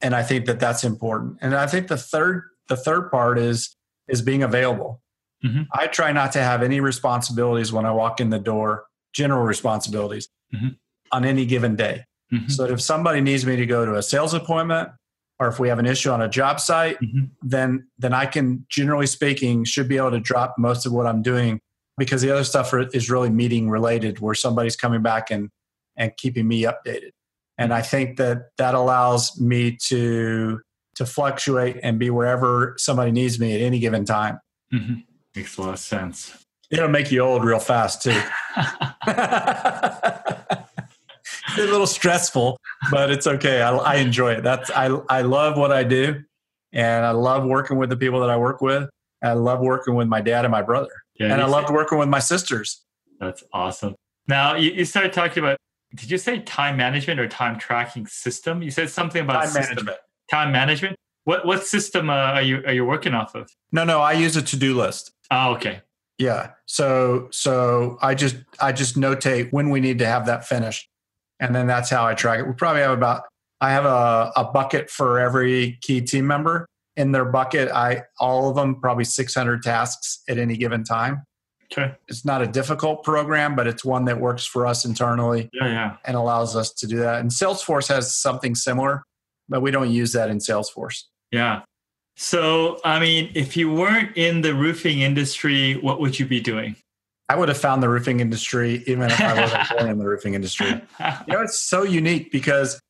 and 0.00 0.14
I 0.14 0.22
think 0.22 0.46
that 0.46 0.60
that's 0.60 0.84
important. 0.84 1.38
And 1.40 1.54
I 1.54 1.66
think 1.66 1.88
the 1.88 1.96
third 1.96 2.44
the 2.68 2.76
third 2.76 3.10
part 3.10 3.38
is 3.38 3.76
is 4.08 4.22
being 4.22 4.42
available. 4.42 5.02
Mm-hmm. 5.44 5.62
I 5.72 5.86
try 5.86 6.12
not 6.12 6.32
to 6.32 6.40
have 6.40 6.62
any 6.62 6.80
responsibilities 6.80 7.72
when 7.72 7.84
I 7.84 7.92
walk 7.92 8.20
in 8.20 8.30
the 8.30 8.38
door, 8.38 8.86
general 9.12 9.42
responsibilities 9.42 10.28
mm-hmm. 10.54 10.68
on 11.12 11.24
any 11.24 11.46
given 11.46 11.76
day. 11.76 12.04
Mm-hmm. 12.32 12.48
So 12.48 12.64
if 12.64 12.80
somebody 12.80 13.20
needs 13.20 13.46
me 13.46 13.56
to 13.56 13.66
go 13.66 13.84
to 13.84 13.94
a 13.96 14.02
sales 14.02 14.34
appointment 14.34 14.90
or 15.38 15.48
if 15.48 15.58
we 15.58 15.68
have 15.68 15.78
an 15.78 15.86
issue 15.86 16.10
on 16.10 16.22
a 16.22 16.28
job 16.28 16.60
site, 16.60 16.98
mm-hmm. 17.00 17.24
then 17.42 17.86
then 17.98 18.12
I 18.12 18.26
can 18.26 18.66
generally 18.68 19.06
speaking 19.06 19.64
should 19.64 19.88
be 19.88 19.96
able 19.96 20.12
to 20.12 20.20
drop 20.20 20.54
most 20.58 20.86
of 20.86 20.92
what 20.92 21.06
I'm 21.06 21.22
doing 21.22 21.60
because 21.98 22.22
the 22.22 22.30
other 22.30 22.44
stuff 22.44 22.72
is 22.92 23.10
really 23.10 23.30
meeting 23.30 23.70
related 23.70 24.18
where 24.20 24.34
somebody's 24.34 24.76
coming 24.76 25.02
back 25.02 25.30
and 25.30 25.50
and 25.96 26.16
keeping 26.16 26.46
me 26.48 26.62
updated. 26.62 27.10
And 27.58 27.72
I 27.72 27.80
think 27.80 28.18
that 28.18 28.48
that 28.58 28.74
allows 28.74 29.40
me 29.40 29.78
to 29.88 30.60
to 30.96 31.06
fluctuate 31.06 31.78
and 31.82 31.98
be 31.98 32.10
wherever 32.10 32.74
somebody 32.78 33.12
needs 33.12 33.38
me 33.38 33.54
at 33.54 33.60
any 33.60 33.78
given 33.78 34.04
time. 34.04 34.40
Mm-hmm. 34.72 34.94
Makes 35.34 35.58
a 35.58 35.62
lot 35.62 35.74
of 35.74 35.78
sense. 35.78 36.44
It'll 36.70 36.88
make 36.88 37.12
you 37.12 37.20
old 37.20 37.44
real 37.44 37.60
fast 37.60 38.02
too. 38.02 38.20
it's 41.58 41.68
a 41.68 41.72
little 41.72 41.86
stressful, 41.86 42.58
but 42.90 43.10
it's 43.10 43.26
okay. 43.26 43.62
I, 43.62 43.74
I 43.76 43.94
enjoy 43.96 44.32
it. 44.32 44.42
That's 44.42 44.70
I 44.70 44.86
I 45.08 45.22
love 45.22 45.56
what 45.56 45.72
I 45.72 45.84
do, 45.84 46.22
and 46.72 47.04
I 47.04 47.10
love 47.10 47.44
working 47.44 47.78
with 47.78 47.90
the 47.90 47.96
people 47.96 48.20
that 48.20 48.30
I 48.30 48.36
work 48.36 48.60
with. 48.60 48.88
I 49.22 49.32
love 49.32 49.60
working 49.60 49.94
with 49.94 50.08
my 50.08 50.20
dad 50.20 50.44
and 50.44 50.52
my 50.52 50.62
brother, 50.62 50.90
yeah, 51.18 51.32
and 51.32 51.40
I 51.40 51.46
loved 51.46 51.70
working 51.70 51.98
with 51.98 52.08
my 52.08 52.18
sisters. 52.18 52.84
That's 53.18 53.42
awesome. 53.52 53.94
Now 54.28 54.56
you, 54.56 54.72
you 54.72 54.84
started 54.84 55.12
talking 55.12 55.42
about. 55.42 55.58
Did 55.94 56.10
you 56.10 56.18
say 56.18 56.40
time 56.40 56.76
management 56.76 57.20
or 57.20 57.28
time 57.28 57.58
tracking 57.58 58.06
system? 58.06 58.62
You 58.62 58.70
said 58.70 58.90
something 58.90 59.22
about 59.22 59.44
time 59.44 59.54
management. 59.54 59.98
Time 60.30 60.52
management. 60.52 60.96
What 61.24 61.46
what 61.46 61.64
system 61.64 62.10
uh, 62.10 62.14
are 62.14 62.42
you 62.42 62.62
are 62.66 62.72
you 62.72 62.84
working 62.84 63.14
off 63.14 63.34
of? 63.34 63.50
No, 63.72 63.84
no, 63.84 64.00
I 64.00 64.12
use 64.12 64.36
a 64.36 64.42
to 64.42 64.56
do 64.56 64.76
list. 64.76 65.12
Oh, 65.30 65.54
okay. 65.54 65.80
Yeah. 66.18 66.52
So 66.66 67.28
so 67.30 67.98
I 68.00 68.14
just 68.14 68.36
I 68.60 68.72
just 68.72 68.96
notate 68.96 69.52
when 69.52 69.70
we 69.70 69.80
need 69.80 69.98
to 69.98 70.06
have 70.06 70.26
that 70.26 70.46
finished 70.46 70.88
and 71.40 71.54
then 71.54 71.66
that's 71.66 71.90
how 71.90 72.06
I 72.06 72.14
track 72.14 72.40
it. 72.40 72.46
We 72.46 72.54
probably 72.54 72.82
have 72.82 72.92
about 72.92 73.22
I 73.60 73.70
have 73.70 73.84
a, 73.84 74.32
a 74.36 74.44
bucket 74.52 74.90
for 74.90 75.18
every 75.18 75.78
key 75.82 76.00
team 76.00 76.26
member. 76.26 76.66
In 76.96 77.12
their 77.12 77.26
bucket, 77.26 77.70
I 77.70 78.04
all 78.20 78.48
of 78.48 78.56
them 78.56 78.80
probably 78.80 79.04
600 79.04 79.62
tasks 79.62 80.22
at 80.28 80.38
any 80.38 80.56
given 80.56 80.82
time. 80.82 81.22
Okay. 81.72 81.94
It's 82.08 82.24
not 82.24 82.42
a 82.42 82.46
difficult 82.46 83.02
program, 83.02 83.56
but 83.56 83.66
it's 83.66 83.84
one 83.84 84.04
that 84.06 84.20
works 84.20 84.46
for 84.46 84.66
us 84.66 84.84
internally. 84.84 85.50
Yeah, 85.52 85.66
yeah. 85.66 85.96
And 86.04 86.16
allows 86.16 86.54
us 86.54 86.72
to 86.74 86.86
do 86.86 86.98
that. 86.98 87.20
And 87.20 87.30
Salesforce 87.30 87.88
has 87.88 88.14
something 88.14 88.54
similar, 88.54 89.02
but 89.48 89.62
we 89.62 89.70
don't 89.70 89.90
use 89.90 90.12
that 90.12 90.30
in 90.30 90.38
Salesforce. 90.38 91.02
Yeah. 91.32 91.62
So, 92.16 92.78
I 92.84 92.98
mean, 92.98 93.30
if 93.34 93.56
you 93.56 93.70
weren't 93.70 94.16
in 94.16 94.40
the 94.40 94.54
roofing 94.54 95.00
industry, 95.00 95.74
what 95.74 96.00
would 96.00 96.18
you 96.18 96.24
be 96.24 96.40
doing? 96.40 96.76
I 97.28 97.36
would 97.36 97.48
have 97.48 97.58
found 97.58 97.82
the 97.82 97.88
roofing 97.88 98.20
industry 98.20 98.84
even 98.86 99.10
if 99.10 99.20
I 99.20 99.40
wasn't 99.40 99.68
born 99.78 99.90
in 99.90 99.98
the 99.98 100.06
roofing 100.06 100.34
industry. 100.34 100.68
You 100.68 101.34
know, 101.34 101.40
it's 101.40 101.58
so 101.58 101.82
unique 101.82 102.30
because 102.30 102.80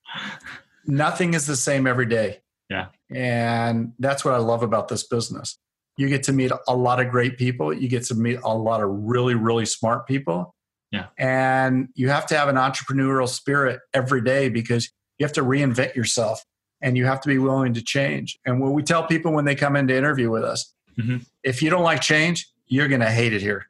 nothing 0.87 1.35
is 1.35 1.47
the 1.47 1.57
same 1.57 1.87
every 1.87 2.07
day. 2.07 2.41
Yeah. 2.69 2.87
And 3.11 3.93
that's 3.99 4.25
what 4.25 4.35
I 4.35 4.39
love 4.39 4.63
about 4.63 4.89
this 4.89 5.07
business. 5.07 5.59
You 5.97 6.09
get 6.09 6.25
to 6.25 6.33
meet 6.33 6.53
a 6.69 6.77
lot 6.77 7.01
of 7.01 7.11
great 7.11 7.39
people. 7.39 7.73
You 7.73 7.89
get 7.89 8.05
to 8.05 8.15
meet 8.15 8.39
a 8.45 8.55
lot 8.55 8.83
of 8.83 8.91
really, 8.91 9.35
really 9.35 9.65
smart 9.65 10.07
people. 10.07 10.55
Yeah. 10.93 11.07
And 11.19 11.89
you 11.95 12.11
have 12.11 12.27
to 12.27 12.37
have 12.37 12.49
an 12.49 12.57
entrepreneurial 12.57 13.29
spirit 13.29 13.81
every 13.95 14.23
day 14.23 14.49
because 14.49 14.91
you 15.19 15.25
have 15.25 15.33
to 15.35 15.43
reinvent 15.43 15.95
yourself 15.95 16.45
and 16.83 16.97
you 16.97 17.07
have 17.07 17.21
to 17.23 17.29
be 17.29 17.39
willing 17.39 17.75
to 17.75 17.83
change. 17.83 18.39
And 18.45 18.61
what 18.61 18.73
we 18.73 18.83
tell 18.83 19.07
people 19.07 19.33
when 19.33 19.47
they 19.47 19.55
come 19.55 19.77
in 19.77 19.89
to 19.89 19.97
interview 19.97 20.31
with 20.31 20.45
us, 20.45 20.75
mm-hmm. 20.99 21.19
if 21.43 21.63
you 21.63 21.71
don't 21.71 21.83
like 21.83 22.03
change, 22.03 22.47
you're 22.67 22.89
going 22.89 23.01
to 23.01 23.11
hate 23.11 23.33
it 23.33 23.43
here 23.43 23.67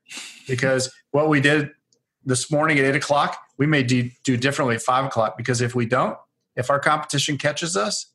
because 0.49 0.93
what 1.11 1.29
we 1.29 1.41
did 1.41 1.71
this 2.25 2.51
morning 2.51 2.79
at 2.79 2.85
eight 2.85 2.97
o'clock, 2.97 3.39
we 3.59 3.67
may 3.67 3.83
do, 3.83 4.11
do 4.25 4.37
differently 4.37 4.75
at 4.75 4.83
five 4.83 5.05
o'clock 5.05 5.37
because 5.37 5.61
if 5.61 5.75
we 5.75 5.87
don't, 5.87 6.19
if 6.57 6.71
our 6.71 6.81
competition 6.81 7.39
catches 7.39 7.77
us, 7.77 8.13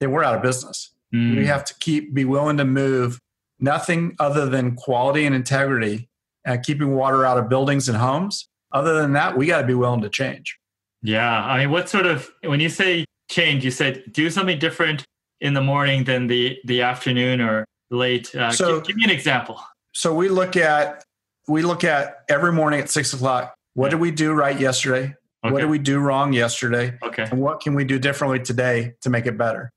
then 0.00 0.10
we're 0.10 0.24
out 0.24 0.34
of 0.34 0.42
business. 0.42 0.90
Mm. 1.14 1.36
We 1.36 1.46
have 1.46 1.64
to 1.64 1.74
keep 1.80 2.14
be 2.14 2.24
willing 2.24 2.56
to 2.56 2.64
move 2.64 3.18
nothing 3.60 4.16
other 4.18 4.46
than 4.46 4.74
quality 4.76 5.26
and 5.26 5.34
integrity 5.34 6.08
and 6.44 6.62
keeping 6.62 6.94
water 6.94 7.24
out 7.24 7.38
of 7.38 7.48
buildings 7.48 7.88
and 7.88 7.98
homes. 7.98 8.48
Other 8.72 8.94
than 8.94 9.12
that, 9.12 9.36
we 9.36 9.46
got 9.46 9.60
to 9.60 9.66
be 9.66 9.74
willing 9.74 10.00
to 10.00 10.08
change. 10.08 10.58
Yeah, 11.02 11.44
I 11.44 11.58
mean, 11.58 11.70
what 11.70 11.88
sort 11.88 12.06
of 12.06 12.30
when 12.42 12.60
you 12.60 12.68
say 12.68 13.04
change, 13.30 13.64
you 13.64 13.70
said 13.70 14.04
do 14.12 14.30
something 14.30 14.58
different 14.58 15.04
in 15.40 15.54
the 15.54 15.60
morning 15.60 16.04
than 16.04 16.26
the 16.26 16.58
the 16.64 16.82
afternoon 16.82 17.40
or 17.40 17.64
late. 17.90 18.34
Uh, 18.34 18.50
so, 18.50 18.76
give, 18.76 18.88
give 18.88 18.96
me 18.96 19.04
an 19.04 19.10
example 19.10 19.60
so 19.92 20.14
we 20.14 20.28
look 20.28 20.56
at 20.56 21.04
we 21.48 21.62
look 21.62 21.84
at 21.84 22.18
every 22.28 22.52
morning 22.52 22.80
at 22.80 22.90
six 22.90 23.12
o'clock. 23.12 23.54
What 23.74 23.90
did 23.90 24.00
we 24.00 24.10
do 24.10 24.32
right 24.32 24.58
yesterday? 24.58 25.14
Okay. 25.44 25.52
What 25.52 25.60
did 25.60 25.70
we 25.70 25.78
do 25.78 25.98
wrong 25.98 26.32
yesterday? 26.32 26.98
Okay. 27.02 27.24
And 27.24 27.40
what 27.40 27.60
can 27.60 27.74
we 27.74 27.84
do 27.84 27.98
differently 27.98 28.38
today 28.38 28.94
to 29.00 29.10
make 29.10 29.26
it 29.26 29.36
better? 29.36 29.72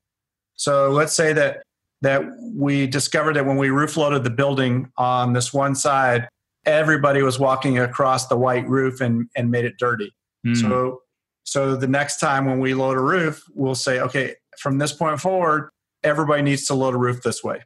So 0.54 0.90
let's 0.90 1.12
say 1.12 1.32
that 1.32 1.62
that 2.02 2.22
we 2.54 2.86
discovered 2.86 3.36
that 3.36 3.46
when 3.46 3.56
we 3.56 3.70
roof 3.70 3.96
loaded 3.96 4.22
the 4.22 4.30
building 4.30 4.90
on 4.96 5.32
this 5.32 5.52
one 5.52 5.74
side, 5.74 6.28
everybody 6.64 7.22
was 7.22 7.38
walking 7.38 7.78
across 7.78 8.28
the 8.28 8.36
white 8.36 8.68
roof 8.68 9.00
and, 9.00 9.28
and 9.34 9.50
made 9.50 9.64
it 9.64 9.74
dirty. 9.78 10.14
Mm. 10.46 10.60
So 10.60 11.00
so 11.44 11.76
the 11.76 11.88
next 11.88 12.18
time 12.18 12.46
when 12.46 12.58
we 12.58 12.74
load 12.74 12.96
a 12.96 13.00
roof, 13.00 13.42
we'll 13.54 13.74
say, 13.74 14.00
okay, 14.00 14.34
from 14.58 14.78
this 14.78 14.92
point 14.92 15.20
forward, 15.20 15.70
everybody 16.02 16.42
needs 16.42 16.66
to 16.66 16.74
load 16.74 16.94
a 16.94 16.98
roof 16.98 17.22
this 17.22 17.42
way. 17.42 17.62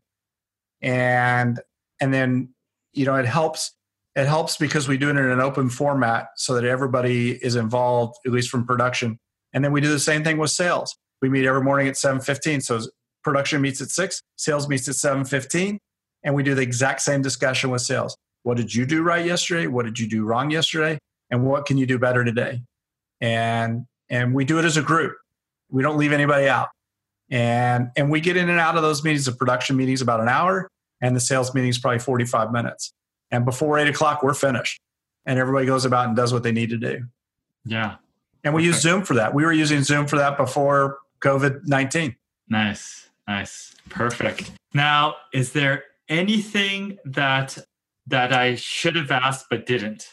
And 0.83 1.61
and 2.01 2.13
then 2.13 2.49
you 2.93 3.05
know 3.05 3.17
it 3.17 3.27
helps 3.27 3.73
it 4.17 4.27
helps 4.27 4.57
because 4.57 4.89
we 4.89 4.99
do 4.99 5.09
it 5.09 5.17
in 5.17 5.19
an 5.19 5.41
open 5.41 5.69
format 5.69 6.29
so 6.37 6.55
that 6.55 6.65
everybody 6.65 7.33
is 7.45 7.55
involved 7.55 8.17
at 8.27 8.33
least 8.33 8.51
from 8.51 8.67
production. 8.67 9.19
And 9.53 9.65
then 9.65 9.73
we 9.73 9.81
do 9.81 9.89
the 9.89 10.01
same 10.01 10.25
thing 10.25 10.37
with 10.39 10.51
sales. 10.51 10.97
We 11.23 11.29
meet 11.29 11.47
every 11.47 11.63
morning 11.63 11.87
at 11.87 11.95
7.15 11.95 12.63
so 12.63 12.81
production 13.23 13.61
meets 13.61 13.81
at 13.81 13.89
6 13.89 14.23
sales 14.37 14.69
meets 14.69 14.89
at 14.89 14.95
7.15 14.95 15.79
and 16.25 16.35
we 16.35 16.43
do 16.43 16.55
the 16.55 16.63
exact 16.63 17.03
same 17.03 17.23
discussion 17.23 17.71
with 17.71 17.83
sales. 17.83 18.17
What 18.43 18.57
did 18.57 18.75
you 18.75 18.87
do 18.87 19.03
right 19.03 19.25
yesterday? 19.25 19.67
What 19.67 19.85
did 19.85 19.99
you 19.99 20.09
do 20.09 20.25
wrong 20.25 20.51
yesterday? 20.51 20.99
And 21.31 21.45
what 21.45 21.67
can 21.67 21.79
you 21.79 21.87
do 21.87 21.99
better 21.99 22.25
today? 22.25 22.63
And 23.21 23.87
and 24.09 24.35
we 24.35 24.45
do 24.45 24.59
it 24.59 24.65
as 24.65 24.77
a 24.77 24.83
group. 24.83 25.17
We 25.71 25.83
don't 25.83 25.99
leave 25.99 26.13
anybody 26.13 26.49
out. 26.49 26.69
And 27.31 27.91
and 27.97 28.11
we 28.11 28.21
get 28.21 28.37
in 28.37 28.49
and 28.49 28.59
out 28.59 28.77
of 28.77 28.83
those 28.83 29.05
meetings 29.05 29.27
the 29.27 29.33
production 29.33 29.77
meetings 29.77 30.03
about 30.03 30.21
an 30.21 30.29
hour 30.29 30.69
and 31.01 31.17
the 31.17 31.21
sales 31.21 31.55
meeting 31.55 31.71
is 31.71 31.79
probably 31.79 31.99
45 31.99 32.53
minutes. 32.53 32.93
And 33.31 33.45
before 33.45 33.79
eight 33.79 33.89
o'clock, 33.89 34.23
we're 34.23 34.35
finished. 34.35 34.81
And 35.27 35.39
everybody 35.39 35.67
goes 35.67 35.85
about 35.85 36.09
and 36.09 36.17
does 36.17 36.33
what 36.33 36.43
they 36.43 36.53
need 36.53 36.71
to 36.71 36.79
do. 36.79 37.05
Yeah. 37.65 37.97
And 38.43 38.55
we 38.55 38.63
okay. 38.63 38.67
use 38.69 38.81
Zoom 38.81 39.05
for 39.05 39.15
that. 39.15 39.35
We 39.35 39.45
were 39.45 39.53
using 39.53 39.83
Zoom 39.83 40.07
for 40.07 40.17
that 40.17 40.37
before 40.37 40.99
COVID 41.21 41.67
19. 41.67 42.17
Nice. 42.49 43.11
Nice. 43.29 43.75
Perfect. 43.91 44.51
Now, 44.75 45.17
is 45.33 45.53
there 45.53 45.85
anything 46.09 46.99
that 47.05 47.59
that 48.07 48.33
I 48.33 48.57
should 48.57 48.97
have 48.97 49.11
asked 49.11 49.47
but 49.51 49.67
didn't? 49.67 50.09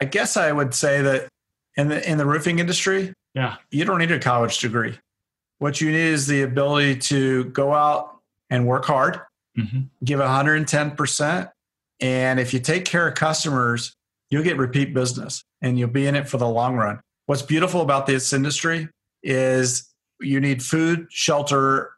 I 0.00 0.04
guess 0.04 0.36
I 0.36 0.52
would 0.52 0.74
say 0.74 1.00
that 1.02 1.28
in 1.76 1.88
the 1.88 2.08
in 2.10 2.18
the 2.18 2.26
roofing 2.26 2.58
industry, 2.58 3.14
yeah, 3.34 3.56
you 3.70 3.84
don't 3.84 3.98
need 3.98 4.10
a 4.10 4.18
college 4.18 4.58
degree. 4.58 4.98
What 5.58 5.80
you 5.80 5.90
need 5.90 6.00
is 6.00 6.26
the 6.26 6.42
ability 6.42 6.96
to 6.96 7.44
go 7.44 7.72
out 7.72 8.16
and 8.50 8.66
work 8.66 8.84
hard 8.84 9.20
mm-hmm. 9.62 9.80
give 10.04 10.20
110%. 10.20 11.50
And 12.00 12.40
if 12.40 12.54
you 12.54 12.60
take 12.60 12.84
care 12.84 13.08
of 13.08 13.14
customers, 13.14 13.94
you'll 14.30 14.44
get 14.44 14.56
repeat 14.56 14.94
business 14.94 15.44
and 15.60 15.78
you'll 15.78 15.90
be 15.90 16.06
in 16.06 16.14
it 16.14 16.28
for 16.28 16.38
the 16.38 16.48
long 16.48 16.76
run. 16.76 17.00
What's 17.26 17.42
beautiful 17.42 17.80
about 17.82 18.06
this 18.06 18.32
industry 18.32 18.88
is 19.22 19.88
you 20.20 20.40
need 20.40 20.62
food, 20.62 21.06
shelter, 21.10 21.92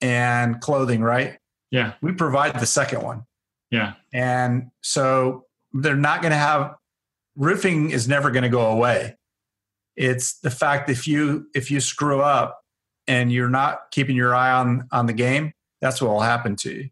and 0.00 0.60
clothing, 0.60 1.02
right? 1.02 1.38
Yeah. 1.70 1.94
We 2.00 2.12
provide 2.12 2.58
the 2.58 2.66
second 2.66 3.02
one. 3.02 3.24
Yeah. 3.70 3.94
And 4.12 4.70
so 4.80 5.44
they're 5.72 5.96
not 5.96 6.22
going 6.22 6.32
to 6.32 6.38
have 6.38 6.74
roofing 7.36 7.90
is 7.90 8.08
never 8.08 8.30
going 8.30 8.42
to 8.42 8.48
go 8.48 8.66
away. 8.66 9.16
It's 9.96 10.38
the 10.40 10.50
fact 10.50 10.86
that 10.86 10.92
if 10.92 11.06
you 11.06 11.46
if 11.54 11.70
you 11.70 11.80
screw 11.80 12.20
up 12.20 12.60
and 13.06 13.32
you're 13.32 13.48
not 13.48 13.90
keeping 13.90 14.16
your 14.16 14.34
eye 14.34 14.52
on 14.52 14.86
on 14.92 15.06
the 15.06 15.12
game, 15.12 15.52
that's 15.80 16.00
what 16.00 16.10
will 16.10 16.20
happen 16.20 16.56
to 16.56 16.72
you. 16.72 16.90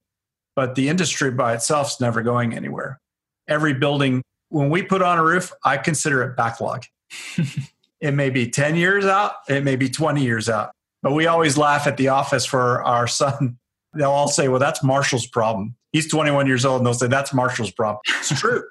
But 0.55 0.75
the 0.75 0.89
industry 0.89 1.31
by 1.31 1.55
itself 1.55 1.93
is 1.93 2.01
never 2.01 2.23
going 2.23 2.55
anywhere. 2.55 3.01
Every 3.49 3.75
building, 3.75 4.23
when 4.49 4.71
we 4.71 4.83
put 4.83 5.03
on 5.03 5.19
a 5.19 5.25
roof, 5.25 5.53
I 5.65 5.77
consider 5.77 6.23
it 6.23 6.37
backlog. 6.37 6.85
it 8.01 8.15
may 8.15 8.31
be 8.31 8.51
10 8.51 8.77
years 8.77 9.05
out, 9.05 9.33
it 9.49 9.65
may 9.65 9.77
be 9.77 9.89
20 9.89 10.23
years 10.23 10.49
out. 10.49 10.71
But 11.03 11.13
we 11.13 11.27
always 11.27 11.57
laugh 11.57 11.87
at 11.87 11.97
the 11.99 12.09
office 12.09 12.47
for 12.47 12.83
our 12.83 13.07
son. 13.07 13.59
They'll 13.95 14.11
all 14.11 14.29
say, 14.29 14.49
well, 14.49 14.59
that's 14.59 14.83
Marshall's 14.83 15.27
problem. 15.27 15.77
He's 15.93 16.11
21 16.11 16.47
years 16.47 16.65
old, 16.65 16.81
and 16.81 16.87
they'll 16.87 16.95
say, 16.95 17.07
that's 17.07 17.33
Marshall's 17.33 17.71
problem. 17.71 18.01
It's 18.19 18.39
true. 18.41 18.63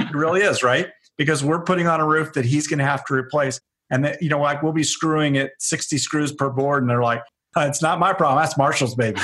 it 0.00 0.14
really 0.14 0.40
is, 0.40 0.62
right? 0.62 0.88
Because 1.16 1.44
we're 1.44 1.62
putting 1.62 1.86
on 1.86 2.00
a 2.00 2.06
roof 2.06 2.32
that 2.32 2.44
he's 2.44 2.66
going 2.66 2.78
to 2.78 2.84
have 2.84 3.04
to 3.06 3.14
replace. 3.14 3.60
And 3.88 4.04
that, 4.04 4.20
you 4.20 4.28
know, 4.28 4.40
like 4.40 4.62
we'll 4.62 4.72
be 4.72 4.82
screwing 4.82 5.36
it 5.36 5.52
60 5.60 5.96
screws 5.98 6.32
per 6.32 6.50
board, 6.50 6.82
and 6.82 6.90
they're 6.90 7.02
like, 7.02 7.22
it's 7.66 7.82
not 7.82 7.98
my 7.98 8.12
problem. 8.12 8.42
That's 8.42 8.56
Marshall's 8.58 8.94
baby. 8.94 9.20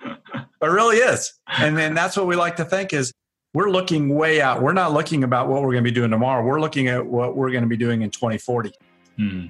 it 0.04 0.46
really 0.60 0.98
is. 0.98 1.32
And 1.48 1.76
then 1.76 1.94
that's 1.94 2.16
what 2.16 2.26
we 2.26 2.36
like 2.36 2.56
to 2.56 2.64
think 2.64 2.92
is 2.92 3.12
we're 3.54 3.70
looking 3.70 4.14
way 4.14 4.40
out. 4.40 4.60
We're 4.60 4.72
not 4.72 4.92
looking 4.92 5.24
about 5.24 5.48
what 5.48 5.62
we're 5.62 5.72
going 5.72 5.84
to 5.84 5.90
be 5.90 5.94
doing 5.94 6.10
tomorrow. 6.10 6.44
We're 6.44 6.60
looking 6.60 6.88
at 6.88 7.06
what 7.06 7.36
we're 7.36 7.50
going 7.50 7.62
to 7.62 7.68
be 7.68 7.76
doing 7.76 8.02
in 8.02 8.10
2040. 8.10 8.72
Hmm. 9.16 9.46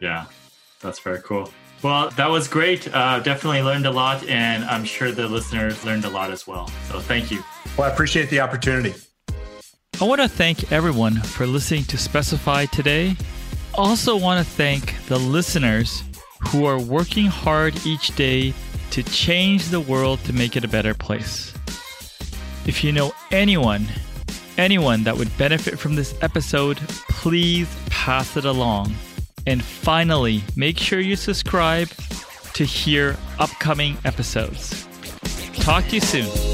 Yeah, 0.00 0.26
that's 0.80 0.98
very 0.98 1.20
cool. 1.20 1.50
Well, 1.82 2.08
that 2.10 2.30
was 2.30 2.48
great. 2.48 2.92
Uh, 2.92 3.20
definitely 3.20 3.62
learned 3.62 3.84
a 3.84 3.90
lot, 3.90 4.26
and 4.26 4.64
I'm 4.64 4.84
sure 4.84 5.12
the 5.12 5.28
listeners 5.28 5.84
learned 5.84 6.06
a 6.06 6.08
lot 6.08 6.30
as 6.30 6.46
well. 6.46 6.68
So 6.88 6.98
thank 6.98 7.30
you. 7.30 7.44
Well, 7.76 7.88
I 7.88 7.92
appreciate 7.92 8.30
the 8.30 8.40
opportunity. 8.40 8.94
I 10.00 10.04
want 10.04 10.22
to 10.22 10.28
thank 10.28 10.72
everyone 10.72 11.16
for 11.16 11.46
listening 11.46 11.84
to 11.84 11.98
Specify 11.98 12.66
today. 12.66 13.16
Also, 13.74 14.16
want 14.16 14.44
to 14.44 14.50
thank 14.50 14.94
the 15.06 15.18
listeners 15.18 16.02
who 16.46 16.64
are 16.64 16.78
working 16.80 17.26
hard 17.26 17.74
each 17.86 18.14
day 18.16 18.54
to 18.90 19.02
change 19.02 19.68
the 19.68 19.80
world 19.80 20.20
to 20.24 20.32
make 20.32 20.56
it 20.56 20.64
a 20.64 20.68
better 20.68 20.94
place. 20.94 21.52
If 22.66 22.82
you 22.82 22.92
know 22.92 23.12
anyone, 23.30 23.86
anyone 24.56 25.02
that 25.04 25.16
would 25.16 25.36
benefit 25.36 25.78
from 25.78 25.96
this 25.96 26.14
episode, 26.22 26.78
please 27.08 27.68
pass 27.90 28.36
it 28.36 28.44
along. 28.44 28.94
And 29.46 29.62
finally, 29.62 30.42
make 30.56 30.78
sure 30.78 31.00
you 31.00 31.16
subscribe 31.16 31.88
to 32.54 32.64
hear 32.64 33.16
upcoming 33.38 33.96
episodes. 34.04 34.86
Talk 35.54 35.86
to 35.88 35.96
you 35.96 36.00
soon. 36.00 36.53